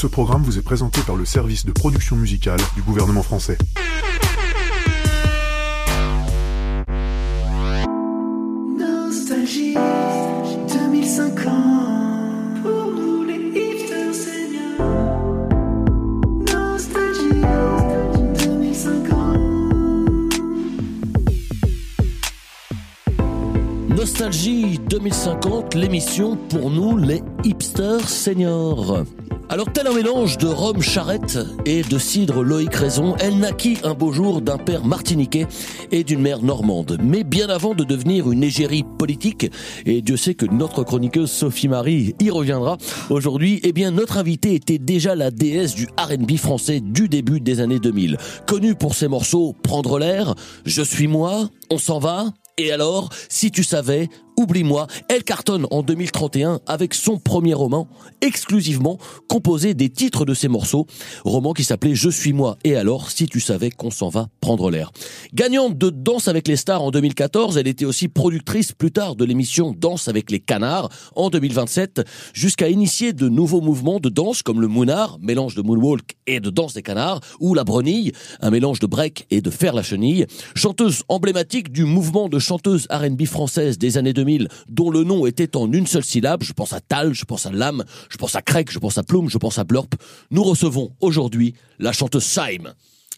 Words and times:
Ce 0.00 0.06
programme 0.06 0.42
vous 0.42 0.56
est 0.56 0.62
présenté 0.62 1.02
par 1.02 1.14
le 1.14 1.26
service 1.26 1.66
de 1.66 1.72
production 1.72 2.16
musicale 2.16 2.58
du 2.74 2.80
gouvernement 2.80 3.22
français. 3.22 3.58
Nostalgie 8.78 9.74
2050 9.74 12.62
pour 12.62 12.92
nous 12.92 13.24
les 13.24 13.52
hipsters 13.54 14.14
seniors. 14.14 14.86
Nostalgie 16.46 17.42
2050. 18.38 19.10
Nostalgie 23.90 24.78
2050, 24.88 25.74
l'émission 25.74 26.38
pour 26.48 26.70
nous 26.70 26.96
les 26.96 27.22
hipsters 27.44 28.08
seniors. 28.08 29.04
Alors 29.52 29.72
tel 29.72 29.88
un 29.88 29.94
mélange 29.94 30.38
de 30.38 30.46
rhum 30.46 30.80
charrette 30.80 31.36
et 31.66 31.82
de 31.82 31.98
cidre 31.98 32.44
Loïc 32.44 32.72
Raison, 32.72 33.16
elle 33.18 33.36
naquit 33.36 33.78
un 33.82 33.94
beau 33.94 34.12
jour 34.12 34.40
d'un 34.42 34.58
père 34.58 34.84
martiniquais 34.84 35.48
et 35.90 36.04
d'une 36.04 36.20
mère 36.20 36.40
normande. 36.40 36.98
Mais 37.02 37.24
bien 37.24 37.48
avant 37.48 37.74
de 37.74 37.82
devenir 37.82 38.30
une 38.30 38.44
égérie 38.44 38.84
politique, 38.96 39.50
et 39.86 40.02
Dieu 40.02 40.16
sait 40.16 40.34
que 40.34 40.46
notre 40.46 40.84
chroniqueuse 40.84 41.32
Sophie 41.32 41.66
Marie 41.66 42.14
y 42.20 42.30
reviendra 42.30 42.78
aujourd'hui, 43.10 43.58
eh 43.64 43.72
bien 43.72 43.90
notre 43.90 44.18
invitée 44.18 44.54
était 44.54 44.78
déjà 44.78 45.16
la 45.16 45.32
déesse 45.32 45.74
du 45.74 45.88
R&B 45.98 46.36
français 46.36 46.78
du 46.78 47.08
début 47.08 47.40
des 47.40 47.58
années 47.58 47.80
2000. 47.80 48.18
Connue 48.46 48.76
pour 48.76 48.94
ses 48.94 49.08
morceaux 49.08 49.56
Prendre 49.64 49.98
l'air, 49.98 50.36
Je 50.64 50.82
suis 50.82 51.08
moi, 51.08 51.48
On 51.70 51.78
s'en 51.78 51.98
va, 51.98 52.26
et 52.62 52.72
alors, 52.72 53.08
si 53.30 53.50
tu 53.50 53.64
savais, 53.64 54.10
oublie-moi, 54.40 54.86
elle 55.08 55.22
cartonne 55.22 55.66
en 55.70 55.82
2031 55.82 56.60
avec 56.66 56.94
son 56.94 57.18
premier 57.18 57.52
roman, 57.52 57.88
exclusivement 58.22 58.96
composé 59.28 59.74
des 59.74 59.90
titres 59.90 60.24
de 60.24 60.32
ses 60.32 60.48
morceaux, 60.48 60.86
roman 61.26 61.52
qui 61.52 61.62
s'appelait 61.62 61.94
Je 61.94 62.08
suis 62.08 62.32
moi, 62.32 62.56
et 62.64 62.74
alors, 62.74 63.10
si 63.10 63.26
tu 63.26 63.38
savais 63.38 63.70
qu'on 63.70 63.90
s'en 63.90 64.08
va 64.08 64.28
prendre 64.40 64.70
l'air. 64.70 64.92
Gagnante 65.34 65.76
de 65.76 65.90
Danse 65.90 66.26
avec 66.26 66.48
les 66.48 66.56
stars 66.56 66.82
en 66.82 66.90
2014, 66.90 67.58
elle 67.58 67.68
était 67.68 67.84
aussi 67.84 68.08
productrice 68.08 68.72
plus 68.72 68.90
tard 68.90 69.14
de 69.14 69.26
l'émission 69.26 69.74
Danse 69.76 70.08
avec 70.08 70.30
les 70.30 70.40
canards 70.40 70.88
en 71.14 71.28
2027, 71.28 72.00
jusqu'à 72.32 72.70
initier 72.70 73.12
de 73.12 73.28
nouveaux 73.28 73.60
mouvements 73.60 74.00
de 74.00 74.08
danse 74.08 74.42
comme 74.42 74.62
le 74.62 74.68
Moonard, 74.68 75.18
mélange 75.20 75.54
de 75.54 75.60
moonwalk 75.60 76.16
et 76.26 76.40
de 76.40 76.48
danse 76.48 76.72
des 76.72 76.82
canards, 76.82 77.20
ou 77.40 77.52
la 77.52 77.64
brenille, 77.64 78.12
un 78.40 78.50
mélange 78.50 78.78
de 78.78 78.86
break 78.86 79.26
et 79.30 79.42
de 79.42 79.50
faire 79.50 79.74
la 79.74 79.82
chenille. 79.82 80.24
Chanteuse 80.54 81.02
emblématique 81.08 81.70
du 81.72 81.84
mouvement 81.84 82.30
de 82.30 82.38
chanteuse 82.38 82.86
R&B 82.90 83.26
française 83.26 83.76
des 83.76 83.98
années 83.98 84.14
2000, 84.14 84.29
dont 84.68 84.90
le 84.90 85.04
nom 85.04 85.26
était 85.26 85.56
en 85.56 85.70
une 85.72 85.86
seule 85.86 86.04
syllabe. 86.04 86.42
Je 86.42 86.52
pense 86.52 86.72
à 86.72 86.80
Tal, 86.80 87.14
je 87.14 87.24
pense 87.24 87.46
à 87.46 87.50
Lame, 87.50 87.84
je 88.08 88.16
pense 88.16 88.34
à 88.36 88.42
Craig, 88.42 88.68
je 88.70 88.78
pense 88.78 88.98
à 88.98 89.02
Plume, 89.02 89.28
je 89.28 89.38
pense 89.38 89.58
à 89.58 89.64
Blurp. 89.64 89.94
Nous 90.30 90.42
recevons 90.42 90.92
aujourd'hui 91.00 91.54
la 91.78 91.92
chanteuse 91.92 92.24
Saim. 92.24 92.74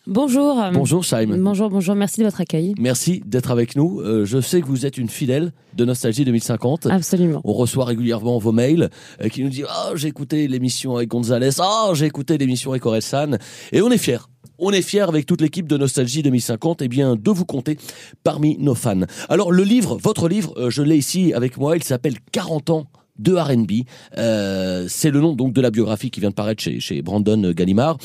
Bonjour. 0.08 0.60
Bonjour 0.72 1.04
Saim. 1.04 1.38
Bonjour, 1.38 1.70
bonjour, 1.70 1.94
merci 1.94 2.18
de 2.18 2.24
votre 2.24 2.40
accueil. 2.40 2.74
Merci 2.76 3.22
d'être 3.24 3.52
avec 3.52 3.76
nous. 3.76 4.00
Euh, 4.00 4.24
je 4.24 4.40
sais 4.40 4.60
que 4.60 4.66
vous 4.66 4.84
êtes 4.84 4.98
une 4.98 5.08
fidèle 5.08 5.52
de 5.76 5.84
Nostalgie 5.84 6.24
2050. 6.24 6.86
Absolument. 6.86 7.40
On 7.44 7.52
reçoit 7.52 7.84
régulièrement 7.84 8.38
vos 8.38 8.50
mails 8.50 8.90
euh, 9.20 9.28
qui 9.28 9.44
nous 9.44 9.48
disent 9.48 9.66
Ah, 9.68 9.92
j'ai 9.94 10.08
écouté 10.08 10.48
l'émission 10.48 10.96
avec 10.96 11.08
Gonzalez. 11.08 11.50
Ah, 11.60 11.90
j'ai 11.94 12.06
écouté 12.06 12.36
l'émission 12.36 12.72
avec 12.72 12.84
Orelsan. 12.84 13.38
Et 13.70 13.80
on 13.80 13.92
est 13.92 13.98
fiers. 13.98 14.18
On 14.58 14.72
est 14.72 14.82
fiers 14.82 15.02
avec 15.02 15.24
toute 15.24 15.40
l'équipe 15.40 15.68
de 15.68 15.76
Nostalgie 15.76 16.24
2050 16.24 16.82
eh 16.82 16.88
bien, 16.88 17.14
de 17.14 17.30
vous 17.30 17.44
compter 17.44 17.78
parmi 18.24 18.56
nos 18.58 18.74
fans. 18.74 19.02
Alors, 19.28 19.52
le 19.52 19.62
livre, 19.62 19.98
votre 20.02 20.28
livre, 20.28 20.52
euh, 20.56 20.68
je 20.68 20.82
l'ai 20.82 20.96
ici 20.96 21.32
avec 21.32 21.58
moi. 21.58 21.76
Il 21.76 21.84
s'appelle 21.84 22.14
40 22.32 22.70
ans 22.70 22.86
de 23.18 23.34
R&B. 23.34 23.86
Euh, 24.18 24.86
c'est 24.88 25.10
le 25.10 25.20
nom 25.20 25.34
donc 25.34 25.52
de 25.52 25.60
la 25.60 25.70
biographie 25.70 26.10
qui 26.10 26.20
vient 26.20 26.30
de 26.30 26.34
paraître 26.34 26.62
chez, 26.62 27.02
Brandon 27.02 27.52
Gallimard. 27.52 27.98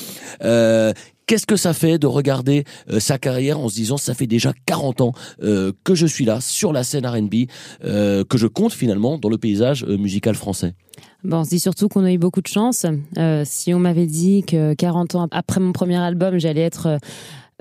Euh, 0.44 0.94
Qu'est-ce 1.26 1.46
que 1.46 1.58
ça 1.58 1.74
fait 1.74 2.00
de 2.00 2.08
regarder 2.08 2.64
euh, 2.90 3.02
sa 3.02 3.18
carrière 3.18 3.60
en 3.60 3.68
se 3.68 3.76
disant 3.76 3.98
ça 3.98 4.14
fait 4.14 4.28
déjà 4.28 4.54
40 4.66 5.02
ans 5.02 5.12
que 5.42 5.94
je 5.94 6.08
suis 6.08 6.24
là 6.24 6.40
sur 6.40 6.72
la 6.72 6.86
scène 6.86 7.06
R&B, 7.06 7.48
que 7.82 8.38
je 8.38 8.48
compte 8.48 8.72
finalement 8.72 9.18
dans 9.18 9.28
le 9.28 9.38
paysage 9.38 9.84
musical 9.84 10.36
français? 10.36 10.74
Bon, 11.26 11.40
on 11.40 11.44
se 11.44 11.50
dit 11.50 11.60
surtout 11.60 11.90
qu'on 11.90 12.06
a 12.06 12.14
eu 12.14 12.18
beaucoup 12.18 12.42
de 12.42 12.48
chance. 12.48 12.86
Si 13.44 13.74
on 13.74 13.80
m'avait 13.80 14.06
dit 14.06 14.44
que 14.48 14.74
40 14.74 15.16
ans 15.16 15.28
après 15.32 15.60
mon 15.60 15.74
premier 15.74 15.98
album, 15.98 16.38
j'allais 16.40 16.62
être 16.62 16.98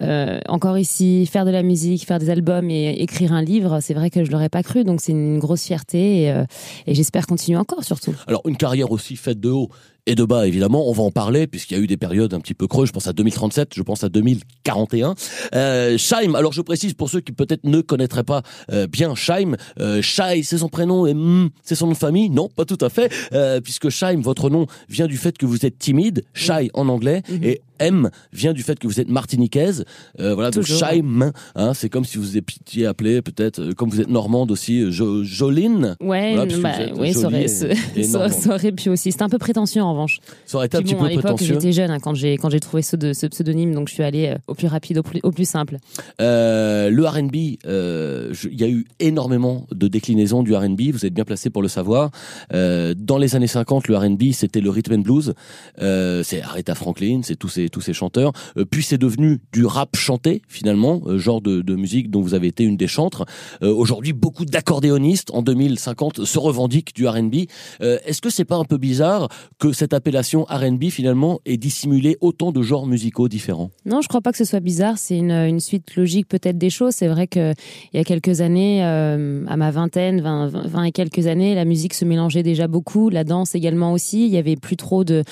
euh, 0.02 0.40
encore 0.48 0.78
ici, 0.78 1.26
faire 1.26 1.44
de 1.44 1.50
la 1.50 1.62
musique, 1.62 2.04
faire 2.04 2.18
des 2.18 2.30
albums 2.30 2.70
et 2.70 2.90
écrire 3.00 3.32
un 3.32 3.42
livre, 3.42 3.80
c'est 3.80 3.94
vrai 3.94 4.10
que 4.10 4.24
je 4.24 4.30
l'aurais 4.30 4.48
pas 4.48 4.62
cru. 4.62 4.84
Donc 4.84 5.00
c'est 5.00 5.12
une 5.12 5.38
grosse 5.38 5.64
fierté 5.64 6.22
et, 6.22 6.30
euh, 6.30 6.44
et 6.86 6.94
j'espère 6.94 7.26
continuer 7.26 7.58
encore 7.58 7.84
surtout. 7.84 8.14
Alors 8.26 8.42
une 8.46 8.56
carrière 8.56 8.90
aussi 8.90 9.16
faite 9.16 9.40
de 9.40 9.50
haut 9.50 9.70
et 10.06 10.14
de 10.14 10.24
bas, 10.24 10.46
évidemment. 10.46 10.88
On 10.88 10.92
va 10.92 11.02
en 11.02 11.10
parler 11.10 11.46
puisqu'il 11.46 11.76
y 11.76 11.80
a 11.80 11.82
eu 11.82 11.86
des 11.86 11.96
périodes 11.96 12.32
un 12.34 12.40
petit 12.40 12.54
peu 12.54 12.66
creuses. 12.66 12.88
Je 12.88 12.92
pense 12.92 13.06
à 13.06 13.12
2037, 13.12 13.70
je 13.74 13.82
pense 13.82 14.04
à 14.04 14.08
2041. 14.08 15.14
Euh, 15.54 15.98
Shaim, 15.98 16.34
alors 16.34 16.52
je 16.52 16.62
précise 16.62 16.94
pour 16.94 17.10
ceux 17.10 17.20
qui 17.20 17.32
peut-être 17.32 17.64
ne 17.64 17.80
connaîtraient 17.80 18.24
pas 18.24 18.42
euh, 18.72 18.86
bien 18.86 19.14
Shaim, 19.14 19.56
euh, 19.80 20.00
Shai, 20.02 20.42
c'est 20.42 20.58
son 20.58 20.68
prénom 20.68 21.06
et 21.06 21.14
mm, 21.14 21.50
c'est 21.62 21.74
son 21.74 21.86
nom 21.86 21.92
de 21.92 21.96
famille 21.98 22.30
Non, 22.30 22.48
pas 22.48 22.64
tout 22.64 22.78
à 22.80 22.88
fait, 22.88 23.12
euh, 23.32 23.60
puisque 23.60 23.88
Shaim, 23.88 24.20
votre 24.20 24.50
nom 24.50 24.66
vient 24.88 25.06
du 25.06 25.16
fait 25.16 25.36
que 25.36 25.46
vous 25.46 25.66
êtes 25.66 25.78
timide, 25.78 26.24
Shai 26.34 26.70
en 26.74 26.88
anglais, 26.88 27.22
Mhm. 27.28 27.44
et 27.44 27.60
M 27.78 28.10
vient 28.32 28.54
du 28.54 28.62
fait 28.62 28.78
que 28.78 28.86
vous 28.86 29.00
êtes 29.00 29.10
martiniquaise. 29.10 29.84
Euh, 30.18 30.34
voilà, 30.34 30.50
donc 30.50 30.64
Toujours. 30.64 30.78
Shaim, 30.80 31.32
hein, 31.56 31.74
c'est 31.74 31.90
comme 31.90 32.06
si 32.06 32.16
vous 32.16 32.38
étiez 32.38 32.86
appelé 32.86 33.20
peut-être, 33.20 33.58
euh, 33.60 33.72
comme 33.74 33.90
vous 33.90 34.00
êtes 34.00 34.08
normande 34.08 34.50
aussi, 34.50 34.90
jo 34.90 35.22
Joline. 35.24 35.94
Ouais, 36.00 36.34
Voilà, 36.36 36.56
bah, 36.58 36.70
oui, 36.96 37.12
ça 37.12 37.26
aurait, 37.26 37.44
et- 37.44 37.48
ça, 37.48 37.66
et 37.96 38.02
ça- 38.04 38.18
normande. 38.20 38.38
ça 38.38 38.54
aurait 38.54 38.72
pu 38.72 38.88
aussi. 38.88 39.12
C'était 39.12 39.24
un 39.24 39.28
peu 39.28 39.36
prétentieux 39.38 39.82
en 39.82 39.92
revanche. 39.96 40.20
Ça 40.46 40.56
aurait 40.58 40.66
été 40.66 40.76
un 40.76 40.82
petit 40.82 40.94
bon, 40.94 41.00
à 41.00 41.04
peu 41.04 41.08
l'époque, 41.10 41.22
prétentieux. 41.24 41.54
j'étais 41.54 41.72
jeune 41.72 41.90
hein, 41.90 41.98
quand 42.00 42.14
j'ai 42.14 42.36
quand 42.36 42.50
j'ai 42.50 42.60
trouvé 42.60 42.82
ce, 42.82 42.96
de- 42.96 43.12
ce 43.12 43.26
pseudonyme, 43.26 43.74
donc 43.74 43.88
je 43.88 43.94
suis 43.94 44.02
allée 44.02 44.28
euh, 44.28 44.38
au 44.46 44.54
plus 44.54 44.66
rapide, 44.68 44.98
au 44.98 45.02
plus, 45.02 45.20
au 45.22 45.30
plus 45.32 45.48
simple. 45.48 45.78
Euh, 46.20 46.90
le 46.90 47.04
R&B, 47.06 47.58
euh, 47.66 48.32
il 48.50 48.60
y 48.60 48.64
a 48.64 48.68
eu 48.68 48.86
énormément 49.00 49.66
de 49.72 49.88
déclinaisons 49.88 50.42
du 50.42 50.54
R&B. 50.54 50.92
Vous 50.92 51.04
êtes 51.06 51.14
bien 51.14 51.24
placé 51.24 51.50
pour 51.50 51.62
le 51.62 51.68
savoir. 51.68 52.10
Dans 52.52 53.18
les 53.18 53.36
années 53.36 53.46
50, 53.46 53.88
le 53.88 53.96
R&B 53.96 54.32
c'était 54.32 54.60
le 54.60 54.70
rhythm 54.70 54.94
and 54.94 54.98
blues. 54.98 55.34
C'est 55.78 56.42
Aretha 56.42 56.74
Franklin, 56.74 57.20
c'est 57.22 57.36
tous 57.36 57.48
ces 57.48 57.68
tous 57.68 57.80
ces 57.80 57.92
chanteurs. 57.92 58.32
Puis 58.70 58.82
c'est 58.82 58.98
devenu 58.98 59.40
du 59.52 59.64
rap 59.66 59.96
chanté 59.96 60.42
finalement, 60.48 61.02
genre 61.16 61.40
de, 61.40 61.60
de 61.62 61.74
musique 61.74 62.10
dont 62.10 62.20
vous 62.20 62.34
avez 62.34 62.48
été 62.48 62.64
une 62.64 62.76
des 62.76 62.86
chantres. 62.88 63.24
Aujourd'hui, 63.62 64.12
beaucoup 64.12 64.44
d'accordéonistes 64.44 65.30
en 65.32 65.42
2050 65.42 66.24
se 66.24 66.38
revendiquent 66.38 66.94
du 66.94 67.06
R&B. 67.06 67.34
Est-ce 67.80 68.20
que 68.20 68.30
c'est 68.30 68.44
pas 68.44 68.56
un 68.56 68.64
peu 68.64 68.78
bizarre 68.78 69.28
que 69.58 69.72
cette 69.72 69.85
appellation 69.94 70.44
R&B 70.44 70.84
finalement 70.90 71.40
ait 71.44 71.56
dissimulé 71.56 72.16
autant 72.20 72.52
de 72.52 72.62
genres 72.62 72.86
musicaux 72.86 73.28
différents 73.28 73.70
Non, 73.84 74.00
je 74.00 74.08
crois 74.08 74.20
pas 74.20 74.32
que 74.32 74.38
ce 74.38 74.44
soit 74.44 74.60
bizarre. 74.60 74.98
C'est 74.98 75.16
une, 75.16 75.60
suite 75.60 75.96
logique 75.96 76.28
peut-être 76.28 76.58
des 76.58 76.70
choses. 76.70 76.94
C'est 76.94 77.08
vrai 77.08 77.26
que 77.26 77.52
il 77.92 77.96
y 77.96 78.00
a 78.00 78.04
quelques 78.04 78.40
années, 78.40 78.84
euh, 78.84 79.44
à 79.48 79.56
ma 79.56 79.70
vingtaine, 79.70 80.20
20, 80.20 80.48
20 80.48 80.66
20 80.66 80.84
et 80.84 80.92
quelques 80.92 81.26
années, 81.26 81.54
la 81.54 81.64
musique 81.64 81.94
se 81.94 82.04
mélangeait 82.04 82.42
déjà 82.42 82.68
beaucoup, 82.68 83.08
la 83.08 83.24
danse 83.24 83.54
également 83.54 83.92
aussi. 83.92 84.26
Il 84.26 84.32
y 84.32 84.36
avait 84.36 84.56
plus 84.56 84.76
trop 84.76 85.04
de, 85.04 85.24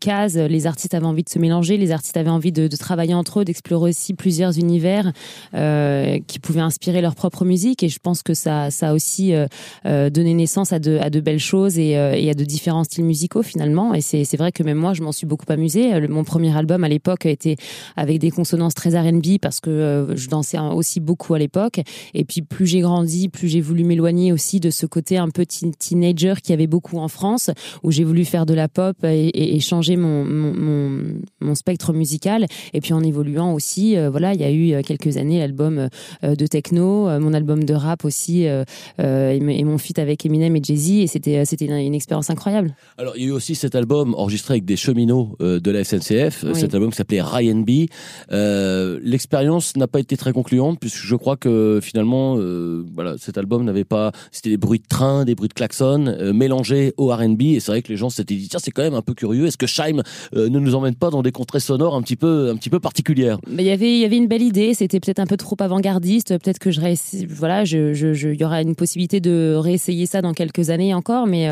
cases. 0.00 0.34
Les 0.34 0.66
artistes 0.66 0.94
avaient 0.94 1.06
envie 1.06 1.24
de 1.24 1.28
se 1.28 1.38
mélanger, 1.38 1.76
les 1.76 1.92
artistes 1.92 2.16
avaient 2.16 2.30
envie 2.30 2.52
de, 2.52 2.68
travailler 2.76 3.14
entre 3.14 3.40
eux, 3.40 3.44
d'explorer 3.44 3.90
aussi 3.90 4.14
plusieurs 4.14 4.58
univers 4.58 5.12
euh, 5.54 6.18
qui 6.26 6.38
pouvaient 6.38 6.60
inspirer 6.60 7.02
leur 7.02 7.14
propre 7.14 7.44
musique. 7.44 7.82
Et 7.82 7.88
je 7.88 7.98
pense 7.98 8.22
que 8.22 8.34
ça, 8.34 8.68
a 8.80 8.92
aussi 8.94 9.32
euh, 9.34 10.10
donné 10.10 10.34
naissance 10.34 10.72
à 10.72 10.78
de, 10.78 11.20
belles 11.20 11.38
choses 11.38 11.78
et, 11.78 11.90
et 11.90 12.30
à 12.30 12.34
de 12.34 12.44
différents 12.44 12.84
styles 12.84 13.04
musicaux 13.04 13.39
finalement. 13.42 13.94
Et 13.94 14.00
c'est 14.00 14.36
vrai 14.36 14.52
que 14.52 14.62
même 14.62 14.78
moi, 14.78 14.94
je 14.94 15.02
m'en 15.02 15.12
suis 15.12 15.26
beaucoup 15.26 15.50
amusée. 15.50 16.08
Mon 16.08 16.24
premier 16.24 16.56
album 16.56 16.84
à 16.84 16.88
l'époque 16.88 17.26
a 17.26 17.30
été 17.30 17.56
avec 17.96 18.18
des 18.18 18.30
consonances 18.30 18.74
très 18.74 18.98
R&B 18.98 19.38
parce 19.40 19.60
que 19.60 19.70
euh, 19.70 20.16
je 20.16 20.28
dansais 20.28 20.58
aussi 20.58 21.00
beaucoup 21.00 21.34
à 21.34 21.38
l'époque. 21.38 21.80
Et 22.14 22.24
puis 22.24 22.42
plus 22.42 22.66
j'ai 22.66 22.80
grandi, 22.80 23.28
plus 23.28 23.48
j'ai 23.48 23.60
voulu 23.60 23.84
m'éloigner 23.84 24.32
aussi 24.32 24.60
de 24.60 24.70
ce 24.70 24.86
côté 24.86 25.16
un 25.16 25.28
peu 25.28 25.44
teen- 25.46 25.74
teenager 25.74 26.34
qui 26.42 26.52
avait 26.52 26.66
beaucoup 26.66 26.98
en 26.98 27.08
France, 27.08 27.50
où 27.82 27.90
j'ai 27.90 28.04
voulu 28.04 28.24
faire 28.24 28.46
de 28.46 28.54
la 28.54 28.68
pop 28.68 28.96
et, 29.04 29.60
changer 29.60 29.96
mon, 29.96 31.54
spectre 31.54 31.92
musical. 31.92 32.46
Et 32.72 32.80
puis 32.80 32.92
en 32.92 33.02
évoluant 33.02 33.52
aussi, 33.52 33.96
euh, 33.96 34.10
voilà, 34.10 34.34
il 34.34 34.40
y 34.40 34.44
a 34.44 34.50
eu 34.50 34.72
euh, 34.72 34.82
quelques 34.82 35.16
années 35.16 35.38
l'album 35.38 35.88
de 36.22 36.46
techno, 36.46 37.08
mon 37.20 37.32
album 37.32 37.64
de 37.64 37.74
rap 37.74 38.04
aussi, 38.04 38.44
et, 38.44 39.64
mon 39.64 39.78
feat 39.78 39.98
avec 39.98 40.24
Eminem 40.24 40.56
et 40.56 40.62
Jay-Z. 40.62 40.90
Et 40.90 41.06
c'était 41.06 41.66
une, 41.66 41.72
une 41.74 41.94
expérience 41.94 42.30
incroyable. 42.30 42.74
Alors, 42.98 43.14
il 43.20 43.24
y 43.24 43.26
a 43.26 43.32
eu 43.32 43.32
aussi 43.32 43.54
cet 43.54 43.74
album 43.74 44.14
enregistré 44.16 44.54
avec 44.54 44.64
des 44.64 44.76
cheminots 44.76 45.36
euh, 45.42 45.60
de 45.60 45.70
la 45.70 45.84
SNCF, 45.84 46.42
euh, 46.44 46.52
Oui. 46.54 46.60
cet 46.60 46.72
album 46.74 46.88
qui 46.90 46.96
s'appelait 46.96 47.20
Ryan 47.20 47.56
B. 47.56 47.86
Euh, 48.32 48.98
L'expérience 49.02 49.76
n'a 49.76 49.86
pas 49.86 50.00
été 50.00 50.16
très 50.16 50.32
concluante, 50.32 50.78
puisque 50.80 51.04
je 51.04 51.14
crois 51.16 51.36
que 51.36 51.80
finalement, 51.82 52.36
euh, 52.38 52.82
voilà, 52.94 53.16
cet 53.18 53.36
album 53.36 53.64
n'avait 53.64 53.84
pas... 53.84 54.12
C'était 54.32 54.48
des 54.48 54.56
bruits 54.56 54.78
de 54.78 54.86
train, 54.88 55.26
des 55.26 55.34
bruits 55.34 55.48
de 55.50 55.54
klaxon, 55.54 56.16
mélangés 56.32 56.94
au 56.96 57.08
R&B, 57.08 57.42
et 57.42 57.60
c'est 57.60 57.72
vrai 57.72 57.82
que 57.82 57.88
les 57.88 57.98
gens 57.98 58.08
s'étaient 58.08 58.34
dit, 58.36 58.48
tiens, 58.48 58.58
c'est 58.62 58.70
quand 58.70 58.82
même 58.82 58.94
un 58.94 59.02
peu 59.02 59.12
curieux, 59.12 59.44
est-ce 59.46 59.58
que 59.58 59.66
Scheim 59.66 60.02
ne 60.34 60.48
nous 60.48 60.74
emmène 60.74 60.94
pas 60.94 61.10
dans 61.10 61.20
des 61.22 61.32
contrées 61.32 61.60
sonores 61.60 61.94
un 61.94 62.00
petit 62.02 62.16
peu, 62.16 62.48
un 62.50 62.56
petit 62.56 62.70
peu 62.70 62.80
particulières? 62.80 63.38
Mais 63.50 63.62
il 63.64 63.66
y 63.66 63.70
avait, 63.70 63.92
il 63.92 63.98
y 63.98 64.04
avait 64.06 64.16
une 64.16 64.28
belle 64.28 64.40
idée. 64.42 64.72
C'était 64.72 64.98
peut-être 64.98 65.18
un 65.18 65.26
peu 65.26 65.36
trop 65.36 65.56
avant-gardiste. 65.58 66.38
Peut-être 66.38 66.58
que 66.58 66.70
je 66.70 66.80
voilà, 67.28 67.64
je, 67.66 67.92
je, 67.92 68.14
je- 68.14 68.28
il 68.30 68.40
y 68.40 68.44
aura 68.44 68.62
une 68.62 68.74
possibilité 68.74 69.20
de 69.20 69.54
réessayer 69.56 70.06
ça 70.06 70.22
dans 70.22 70.32
quelques 70.32 70.70
années 70.70 70.94
encore. 70.94 71.26
Mais 71.26 71.48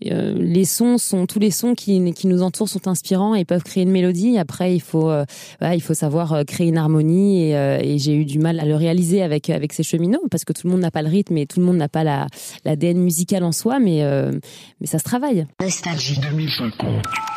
les 0.00 0.64
sons 0.64 0.95
sons 0.98 1.16
sont 1.16 1.26
tous 1.26 1.38
les 1.38 1.50
sons 1.50 1.74
qui, 1.74 2.12
qui 2.12 2.26
nous 2.26 2.42
entourent 2.42 2.68
sont 2.68 2.88
inspirants 2.88 3.34
et 3.34 3.44
peuvent 3.44 3.62
créer 3.62 3.84
une 3.84 3.90
mélodie. 3.90 4.38
Après, 4.38 4.74
il 4.74 4.80
faut 4.80 5.10
euh, 5.10 5.24
voilà, 5.60 5.74
il 5.74 5.80
faut 5.80 5.94
savoir 5.94 6.32
euh, 6.32 6.44
créer 6.44 6.68
une 6.68 6.78
harmonie 6.78 7.48
et, 7.48 7.56
euh, 7.56 7.78
et 7.80 7.98
j'ai 7.98 8.14
eu 8.14 8.24
du 8.24 8.38
mal 8.38 8.60
à 8.60 8.64
le 8.64 8.74
réaliser 8.74 9.22
avec 9.22 9.50
avec 9.50 9.72
ces 9.72 9.82
cheminots 9.82 10.26
parce 10.30 10.44
que 10.44 10.52
tout 10.52 10.66
le 10.66 10.72
monde 10.72 10.80
n'a 10.80 10.90
pas 10.90 11.02
le 11.02 11.08
rythme 11.08 11.36
et 11.38 11.46
tout 11.46 11.60
le 11.60 11.66
monde 11.66 11.76
n'a 11.76 11.88
pas 11.88 12.04
la 12.04 12.26
l'ADN 12.64 12.98
musical 12.98 13.44
en 13.44 13.52
soi, 13.52 13.78
mais 13.78 14.02
euh, 14.02 14.32
mais 14.80 14.86
ça 14.86 14.98
se 14.98 15.04
travaille. 15.04 15.46
Nostalgie 15.60 16.18
2050. 16.20 17.35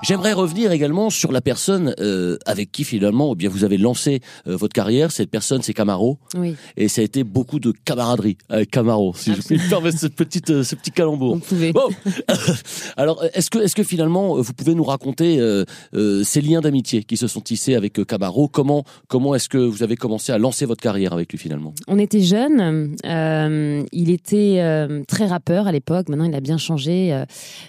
J'aimerais 0.00 0.32
revenir 0.32 0.70
également 0.70 1.10
sur 1.10 1.32
la 1.32 1.40
personne 1.40 1.92
euh, 1.98 2.38
avec 2.46 2.70
qui 2.70 2.84
finalement, 2.84 3.32
eh 3.32 3.36
bien 3.36 3.48
vous 3.48 3.64
avez 3.64 3.78
lancé 3.78 4.20
euh, 4.46 4.56
votre 4.56 4.72
carrière. 4.72 5.10
Cette 5.10 5.28
personne, 5.30 5.60
c'est 5.62 5.74
Camaro, 5.74 6.18
Oui, 6.36 6.54
et 6.76 6.86
ça 6.86 7.00
a 7.00 7.04
été 7.04 7.24
beaucoup 7.24 7.58
de 7.58 7.72
camaraderie 7.84 8.36
avec 8.48 8.70
Camaro, 8.70 9.12
si 9.16 9.34
je 9.34 9.42
puis 9.42 9.56
me 9.56 9.68
permettre 9.68 9.98
cette 9.98 10.14
petite, 10.14 10.50
euh, 10.50 10.62
ce 10.62 10.76
petit 10.76 10.92
calembour. 10.92 11.32
on 11.34 11.38
pouvait. 11.40 11.72
Bon, 11.72 11.88
alors 12.96 13.24
est-ce 13.34 13.50
que, 13.50 13.58
est-ce 13.58 13.74
que 13.74 13.82
finalement 13.82 14.36
vous 14.40 14.52
pouvez 14.52 14.74
nous 14.76 14.84
raconter 14.84 15.40
euh, 15.40 15.64
euh, 15.94 16.22
ces 16.22 16.40
liens 16.42 16.60
d'amitié 16.60 17.02
qui 17.02 17.16
se 17.16 17.26
sont 17.26 17.40
tissés 17.40 17.74
avec 17.74 17.98
euh, 17.98 18.04
Camaro? 18.04 18.46
Comment, 18.46 18.84
comment 19.08 19.34
est-ce 19.34 19.48
que 19.48 19.58
vous 19.58 19.82
avez 19.82 19.96
commencé 19.96 20.30
à 20.30 20.38
lancer 20.38 20.64
votre 20.64 20.80
carrière 20.82 21.12
avec 21.12 21.32
lui 21.32 21.38
finalement? 21.38 21.74
On 21.88 21.98
était 21.98 22.20
jeunes. 22.20 22.94
euh, 23.04 23.82
il 23.92 24.10
était 24.10 24.56
euh, 24.60 25.02
très 25.08 25.26
rappeur 25.26 25.66
à 25.66 25.72
l'époque. 25.72 26.08
Maintenant, 26.08 26.24
il 26.24 26.34
a 26.36 26.40
bien 26.40 26.56
changé. 26.58 27.12
euh, 27.12 27.24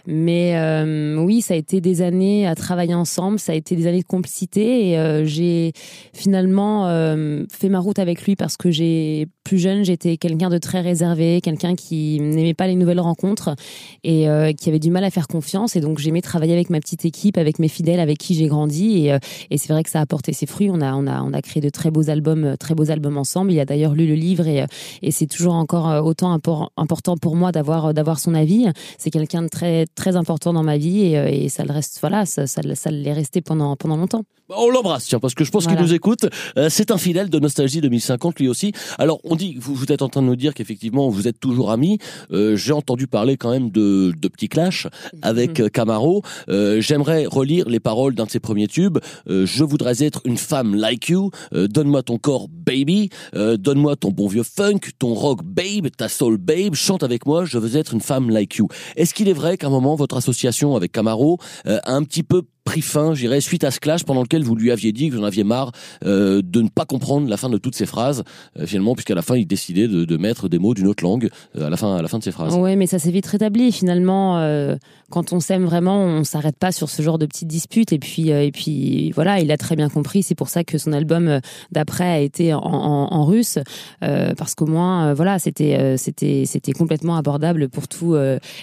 mais 0.05 0.57
euh, 0.57 1.17
oui, 1.17 1.41
ça 1.41 1.55
a 1.55 1.57
été 1.57 1.81
des 1.81 2.01
années 2.03 2.18
à 2.45 2.55
travailler 2.55 2.93
ensemble. 2.93 3.39
Ça 3.39 3.51
a 3.51 3.55
été 3.55 3.75
des 3.75 3.87
années 3.87 4.01
de 4.01 4.07
complicité. 4.07 4.89
Et 4.89 4.99
euh, 4.99 5.25
j'ai 5.25 5.73
finalement 6.13 6.87
euh, 6.87 7.45
fait 7.51 7.69
ma 7.69 7.79
route 7.79 7.99
avec 7.99 8.23
lui 8.23 8.35
parce 8.35 8.57
que 8.57 8.71
j'ai 8.71 9.27
plus 9.49 9.57
jeune, 9.57 9.83
j'étais 9.83 10.17
quelqu'un 10.17 10.49
de 10.51 10.59
très 10.59 10.79
réservé, 10.79 11.41
quelqu'un 11.41 11.73
qui 11.73 12.19
n'aimait 12.19 12.53
pas 12.53 12.67
les 12.67 12.75
nouvelles 12.75 12.99
rencontres 12.99 13.55
et 14.03 14.29
euh, 14.29 14.53
qui 14.53 14.69
avait 14.69 14.77
du 14.77 14.91
mal 14.91 15.03
à 15.03 15.09
faire 15.09 15.27
confiance. 15.27 15.75
Et 15.75 15.81
donc, 15.81 15.97
j'aimais 15.97 16.21
travailler 16.21 16.53
avec 16.53 16.69
ma 16.69 16.79
petite 16.79 17.03
équipe, 17.03 17.35
avec 17.35 17.57
mes 17.57 17.67
fidèles, 17.67 17.99
avec 17.99 18.19
qui 18.19 18.35
j'ai 18.35 18.45
grandi. 18.45 19.05
Et, 19.07 19.11
euh, 19.13 19.17
et 19.49 19.57
c'est 19.57 19.73
vrai 19.73 19.81
que 19.83 19.89
ça 19.89 20.01
a 20.01 20.05
porté 20.05 20.33
ses 20.33 20.45
fruits. 20.45 20.69
On 20.71 20.81
a, 20.81 20.93
on 20.93 21.07
a, 21.07 21.23
on 21.23 21.33
a 21.33 21.41
créé 21.41 21.61
de 21.61 21.69
très 21.69 21.89
beaux 21.89 22.11
albums, 22.11 22.43
euh, 22.45 22.55
très 22.57 22.75
beaux 22.75 22.91
albums 22.91 23.17
ensemble. 23.17 23.51
Il 23.51 23.59
a 23.59 23.65
d'ailleurs 23.65 23.95
lu 23.95 24.05
le 24.05 24.13
livre 24.13 24.45
et, 24.47 24.65
et 25.01 25.09
c'est 25.09 25.25
toujours 25.25 25.55
encore 25.55 26.05
autant 26.05 26.37
impor- 26.37 26.69
important 26.77 27.17
pour 27.17 27.35
moi 27.35 27.51
d'avoir, 27.51 27.91
d'avoir 27.95 28.19
son 28.19 28.35
avis. 28.35 28.67
C'est 28.99 29.09
quelqu'un 29.09 29.41
de 29.41 29.47
très, 29.47 29.87
très 29.95 30.15
important 30.15 30.53
dans 30.53 30.63
ma 30.63 30.77
vie 30.77 31.01
et, 31.01 31.45
et 31.45 31.49
ça 31.49 31.63
le 31.63 31.73
reste, 31.73 31.97
voilà, 32.01 32.27
ça, 32.27 32.45
ça, 32.45 32.61
ça 32.75 32.91
l'est 32.91 33.13
resté 33.13 33.41
pendant, 33.41 33.75
pendant 33.75 33.97
longtemps. 33.97 34.25
Bah, 34.47 34.55
On 34.59 34.69
l'embrasse, 34.69 35.05
tiens, 35.05 35.19
parce 35.19 35.33
que 35.33 35.43
je 35.43 35.49
pense 35.49 35.63
Voilà. 35.63 35.77
qu'il 35.77 35.85
nous 35.87 35.93
écoute. 35.95 36.27
C'est 36.69 36.91
un 36.91 36.97
fidèle 36.99 37.29
de 37.31 37.39
Nostalgie 37.39 37.81
2050, 37.81 38.39
lui 38.39 38.47
aussi. 38.47 38.73
Alors, 38.97 39.19
on 39.23 39.35
dit, 39.39 39.57
vous, 39.59 39.73
vous 39.73 39.91
êtes 39.91 40.03
en 40.03 40.09
train 40.09 40.21
de 40.21 40.27
nous 40.27 40.35
dire 40.35 40.53
qu'effectivement, 40.53 41.09
vous 41.09 41.27
êtes 41.27 41.39
toujours 41.39 41.71
amis. 41.71 41.97
Euh, 42.31 42.55
J'ai 42.55 42.73
entendu 42.73 43.07
parler 43.07 43.37
quand 43.37 43.49
même 43.49 43.71
de, 43.71 44.13
de 44.15 44.27
petits 44.27 44.49
clashs 44.49 44.87
avec 45.21 45.59
euh, 45.59 45.69
Camaro. 45.69 46.21
Euh, 46.49 46.81
J'aimerais 46.81 47.25
relire 47.25 47.67
les 47.67 47.79
paroles 47.79 48.13
d'un 48.13 48.25
de 48.25 48.29
ses 48.29 48.39
premiers 48.39 48.67
tubes. 48.67 48.99
Euh, 49.29 49.45
je 49.45 49.63
voudrais 49.63 50.03
être 50.03 50.21
une 50.25 50.37
femme 50.37 50.75
like 50.75 51.09
you. 51.09 51.31
Donne-moi 51.51 52.03
ton 52.03 52.17
corps, 52.17 52.47
baby. 52.49 53.09
Donne-moi 53.33 53.95
ton 53.95 54.11
bon 54.11 54.27
vieux 54.27 54.43
funk, 54.43 54.79
ton 54.99 55.13
rock, 55.13 55.39
babe, 55.43 55.87
ta 55.95 56.09
soul, 56.09 56.37
babe. 56.37 56.75
Chante 56.75 57.03
avec 57.03 57.25
moi. 57.25 57.45
Je 57.45 57.57
veux 57.57 57.77
être 57.77 57.93
une 57.93 58.01
femme 58.01 58.29
like 58.29 58.55
you. 58.57 58.67
Est-ce 58.97 59.13
qu'il 59.13 59.29
est 59.29 59.33
vrai 59.33 59.57
qu'à 59.57 59.67
un 59.67 59.69
moment, 59.69 59.95
votre 59.95 60.17
association 60.17 60.75
avec 60.75 60.91
Camaro 60.91 61.37
a 61.65 61.93
un 61.93 62.03
petit 62.03 62.23
peu 62.23 62.43
pris 62.63 62.81
fin, 62.81 63.13
je 63.13 63.21
dirais, 63.21 63.41
suite 63.41 63.63
à 63.63 63.71
ce 63.71 63.79
clash 63.79 64.03
pendant 64.03 64.21
lequel 64.21 64.43
vous 64.43 64.55
lui 64.55 64.71
aviez 64.71 64.91
dit 64.91 65.09
que 65.09 65.15
vous 65.15 65.21
en 65.21 65.25
aviez 65.25 65.43
marre 65.43 65.71
euh, 66.05 66.41
de 66.43 66.61
ne 66.61 66.69
pas 66.69 66.85
comprendre 66.85 67.27
la 67.27 67.37
fin 67.37 67.49
de 67.49 67.57
toutes 67.57 67.75
ces 67.75 67.85
phrases, 67.85 68.23
euh, 68.57 68.65
finalement, 68.65 68.93
puisqu'à 68.93 69.15
la 69.15 69.21
fin, 69.21 69.35
il 69.35 69.47
décidait 69.47 69.87
de, 69.87 70.05
de 70.05 70.17
mettre 70.17 70.49
des 70.49 70.59
mots 70.59 70.73
d'une 70.73 70.87
autre 70.87 71.03
langue 71.03 71.29
euh, 71.55 71.67
à 71.67 71.69
la 71.69 71.77
fin, 71.77 71.95
à 71.95 72.01
la 72.01 72.07
fin 72.07 72.19
de 72.19 72.23
ses 72.23 72.31
phrases. 72.31 72.53
Ouais, 72.55 72.75
mais 72.75 72.85
ça 72.85 72.99
s'est 72.99 73.11
vite 73.11 73.25
rétabli. 73.25 73.71
Finalement, 73.71 74.37
euh, 74.39 74.75
quand 75.09 75.33
on 75.33 75.39
s'aime 75.39 75.65
vraiment, 75.65 76.03
on 76.03 76.23
s'arrête 76.23 76.57
pas 76.57 76.71
sur 76.71 76.89
ce 76.89 77.01
genre 77.01 77.17
de 77.17 77.25
petites 77.25 77.47
disputes. 77.47 77.91
Et 77.91 77.99
puis, 77.99 78.31
euh, 78.31 78.43
et 78.43 78.51
puis, 78.51 79.11
voilà, 79.11 79.39
il 79.39 79.51
a 79.51 79.57
très 79.57 79.75
bien 79.75 79.89
compris. 79.89 80.21
C'est 80.21 80.35
pour 80.35 80.49
ça 80.49 80.63
que 80.63 80.77
son 80.77 80.93
album 80.93 81.27
euh, 81.27 81.39
d'après 81.71 82.07
a 82.07 82.19
été 82.19 82.53
en, 82.53 82.59
en, 82.59 83.13
en 83.13 83.25
russe, 83.25 83.57
parce 83.99 84.53
qu'au 84.55 84.67
moins, 84.67 85.13
voilà, 85.13 85.39
c'était, 85.39 85.97
c'était, 85.97 86.43
c'était 86.45 86.73
complètement 86.73 87.15
abordable 87.15 87.69
pour 87.69 87.87
tous 87.87 88.15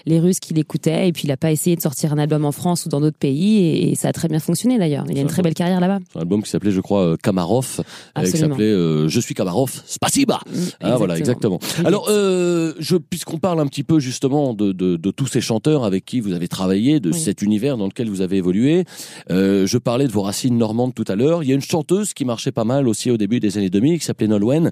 les 0.07 0.21
Russes 0.21 0.41
qui 0.41 0.55
l'écoutaient. 0.55 1.09
Et 1.09 1.13
puis, 1.13 1.25
il 1.25 1.33
a 1.33 1.37
pas 1.37 1.51
essayé 1.51 1.77
de 1.77 1.81
sortir 1.81 2.13
un 2.13 2.19
album 2.19 2.45
en 2.45 2.53
France 2.53 2.87
ou 2.87 2.89
dans 2.89 3.01
d'autres 3.01 3.19
pays, 3.19 3.59
et, 3.59 3.91
et 3.91 3.95
ça 3.97 4.09
a 4.09 4.13
très 4.13 4.29
bien 4.29 4.39
fonctionné 4.39 4.79
d'ailleurs. 4.79 5.05
Il 5.11 5.19
a 5.19 5.21
une 5.21 5.27
très 5.27 5.43
belle 5.43 5.55
carrière 5.55 5.81
là-bas. 5.81 5.99
Un 6.15 6.21
album 6.21 6.43
qui 6.43 6.51
s'appelait, 6.51 6.71
je 6.71 6.81
crois, 6.81 7.03
euh, 7.03 7.17
Kamarov, 7.23 7.77
euh, 7.81 7.83
qui 7.83 7.91
Absolument. 8.15 8.49
s'appelait 8.51 8.65
euh, 8.71 9.09
Je 9.09 9.21
suis 9.21 9.35
Kamarov, 9.35 9.83
Spasiba. 9.87 10.41
Ah, 10.81 10.97
voilà, 10.97 11.19
exactement. 11.19 11.59
Alors, 11.85 12.07
euh, 12.11 12.73
je, 12.79 12.97
puisqu'on 12.97 13.39
parle 13.39 13.61
un 13.61 13.67
petit 13.67 13.83
peu 13.85 13.99
justement 14.01 14.55
de, 14.55 14.73
de, 14.73 14.97
de 14.97 15.11
tous 15.11 15.27
ces 15.27 15.41
chanteurs 15.41 15.85
avec 15.85 16.05
qui 16.05 16.21
vous 16.21 16.33
avez 16.33 16.49
travaillé, 16.49 17.01
de 17.01 17.11
Oui. 17.11 17.19
cet 17.19 17.43
univers 17.43 17.77
dans 17.77 17.87
lequel 17.87 18.09
vous 18.11 18.21
avez 18.21 18.37
évolué, 18.37 18.85
euh, 19.31 19.67
je 19.67 19.79
parlais 19.79 20.07
de 20.07 20.13
vos 20.13 20.23
racines 20.23 20.57
normandes 20.59 20.95
tout 20.95 21.05
à 21.09 21.15
l'heure. 21.17 21.43
Il 21.43 21.49
y 21.49 21.53
a 21.53 21.55
une 21.55 21.61
chanteuse 21.61 22.13
qui 22.15 22.25
marchait 22.25 22.53
pas 22.53 22.65
mal 22.65 22.89
aussi 22.89 23.11
au 23.11 23.17
début 23.17 23.41
des 23.41 23.57
années 23.59 23.71
2000, 23.71 23.99
qui 23.99 24.05
s'appelait 24.05 24.29
Nolwenn, 24.29 24.71